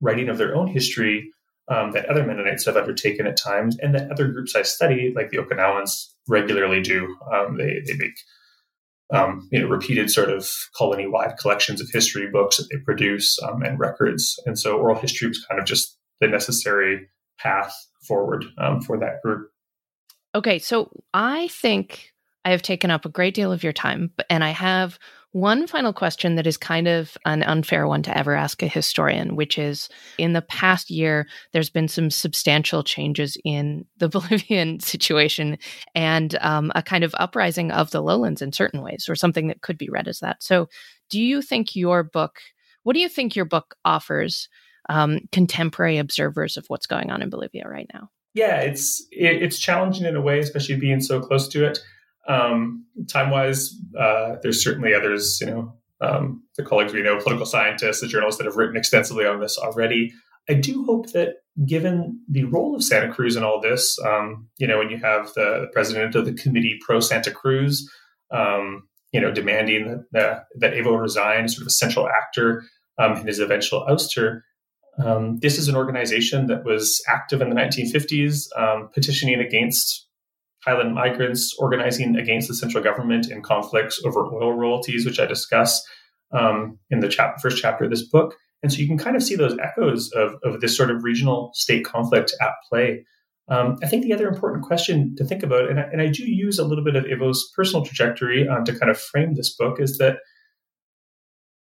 [0.00, 1.30] writing of their own history
[1.68, 5.30] um, that other Mennonites have undertaken at times, and that other groups I study, like
[5.30, 7.16] the Okinawans, regularly do.
[7.32, 8.14] Um, they they make
[9.12, 13.38] um, you know repeated sort of colony wide collections of history books that they produce
[13.42, 17.08] um, and records, and so oral history was kind of just the necessary
[17.38, 17.74] path
[18.06, 19.48] forward um, for that group.
[20.34, 22.12] Okay, so I think
[22.44, 24.98] I have taken up a great deal of your time, and I have
[25.34, 29.34] one final question that is kind of an unfair one to ever ask a historian,
[29.34, 35.58] which is in the past year, there's been some substantial changes in the Bolivian situation
[35.92, 39.60] and um, a kind of uprising of the lowlands in certain ways, or something that
[39.60, 40.40] could be read as that.
[40.40, 40.68] So,
[41.10, 42.36] do you think your book,
[42.84, 44.48] what do you think your book offers
[44.88, 48.08] um, contemporary observers of what's going on in Bolivia right now?
[48.34, 51.80] Yeah, it's it, it's challenging in a way, especially being so close to it.
[52.28, 57.46] Um, time wise, uh, there's certainly others, you know, um, the colleagues we know, political
[57.46, 60.12] scientists, the journalists that have written extensively on this already.
[60.48, 64.66] I do hope that given the role of Santa Cruz in all this, um, you
[64.66, 67.88] know, when you have the, the, president of the committee pro Santa Cruz,
[68.30, 72.64] um, you know, demanding that, that Evo resign, as sort of a central actor
[72.98, 74.40] um, in his eventual ouster,
[74.98, 80.03] um, this is an organization that was active in the 1950s, um, petitioning against
[80.64, 85.84] Highland migrants organizing against the central government in conflicts over oil royalties, which I discuss
[86.32, 88.34] um, in the chap- first chapter of this book.
[88.62, 91.50] And so you can kind of see those echoes of, of this sort of regional
[91.52, 93.04] state conflict at play.
[93.48, 96.24] Um, I think the other important question to think about, and I, and I do
[96.24, 99.80] use a little bit of Evo's personal trajectory um, to kind of frame this book,
[99.80, 100.16] is that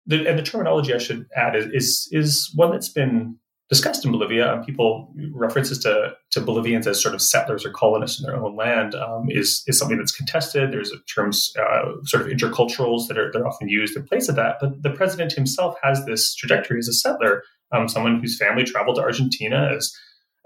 [0.05, 3.37] the, and the terminology I should add is, is, is one that's been
[3.69, 8.19] discussed in Bolivia, and people references to, to Bolivians as sort of settlers or colonists
[8.19, 10.71] in their own land um, is is something that's contested.
[10.71, 14.57] There's terms uh, sort of interculturals that are they're often used in place of that.
[14.59, 18.95] But the president himself has this trajectory as a settler, um, someone whose family traveled
[18.95, 19.93] to Argentina as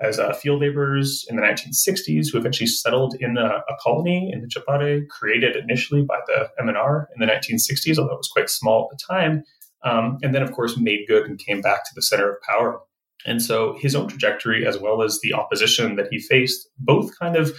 [0.01, 4.41] as uh, field laborers in the 1960s, who eventually settled in a, a colony in
[4.41, 8.89] the Chapare, created initially by the MNR in the 1960s, although it was quite small
[8.91, 9.43] at the time.
[9.85, 12.81] Um, and then, of course, made good and came back to the center of power
[13.25, 17.35] and so his own trajectory, as well as the opposition that he faced, both kind
[17.35, 17.53] of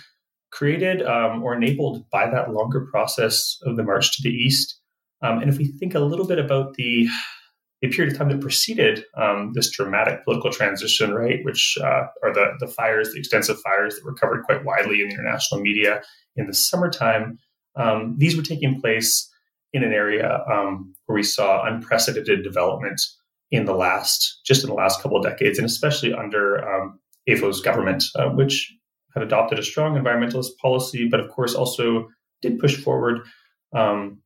[0.52, 4.80] created um, or enabled by that longer process of the march to the east.
[5.22, 7.08] Um, and if we think a little bit about the,
[7.82, 12.32] the period of time that preceded um, this dramatic political transition, right, which uh, are
[12.32, 16.02] the, the fires, the extensive fires that were covered quite widely in the international media
[16.36, 17.38] in the summertime,
[17.76, 19.28] um, these were taking place
[19.72, 23.00] in an area um, where we saw unprecedented development
[23.51, 27.61] in the last, just in the last couple of decades, and especially under um, Evo's
[27.61, 28.72] government, uh, which
[29.14, 32.09] had adopted a strong environmentalist policy, but of course also
[32.42, 33.20] did push forward
[33.74, 34.18] um,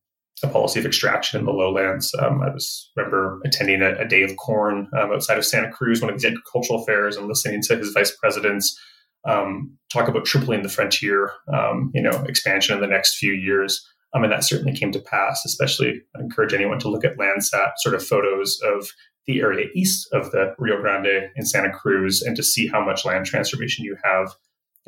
[0.42, 2.14] a policy of extraction in the lowlands.
[2.18, 6.00] Um, I was remember attending a, a day of corn um, outside of Santa Cruz,
[6.00, 8.78] one of these agricultural fairs, and listening to his vice presidents
[9.26, 13.84] um, talk about tripling the frontier, um, you know, expansion in the next few years.
[14.14, 17.72] I mean, that certainly came to pass, especially I encourage anyone to look at Landsat
[17.78, 18.90] sort of photos of
[19.26, 23.04] the area east of the Rio Grande in Santa Cruz and to see how much
[23.04, 24.34] land transformation you have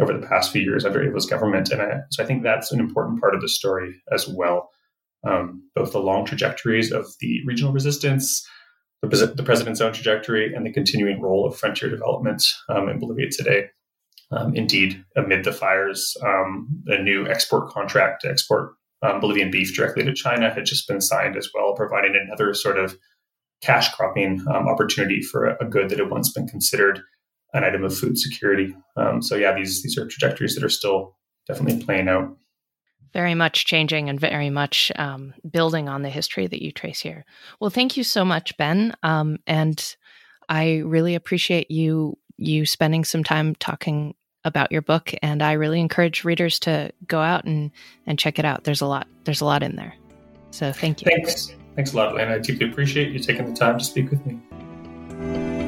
[0.01, 1.71] over the past few years under Evo's government.
[1.71, 4.71] And I, so I think that's an important part of the story as well.
[5.29, 8.47] Um, both the long trajectories of the regional resistance,
[9.03, 13.29] the, the, president's own trajectory, and the continuing role of frontier development um, in Bolivia
[13.31, 13.67] today.
[14.31, 19.75] Um, indeed, amid the fires, um, a new export contract to export um, Bolivian beef
[19.75, 22.97] directly to China had just been signed as well, providing another sort of
[23.63, 27.01] cash cropping um, opportunity for a, a, good that had once been considered
[27.53, 28.75] an item of food security.
[28.97, 32.37] Um, so yeah, these these are trajectories that are still definitely playing out.
[33.13, 37.25] Very much changing and very much um, building on the history that you trace here.
[37.59, 39.97] Well, thank you so much, Ben, um, and
[40.49, 44.15] I really appreciate you you spending some time talking
[44.45, 47.71] about your book and I really encourage readers to go out and
[48.07, 48.65] and check it out.
[48.65, 49.95] There's a lot there's a lot in there.
[50.51, 51.07] So thank you.
[51.11, 51.55] Thanks.
[51.77, 52.29] Thanks a lot, Lane.
[52.29, 55.60] I deeply appreciate you taking the time to speak with me.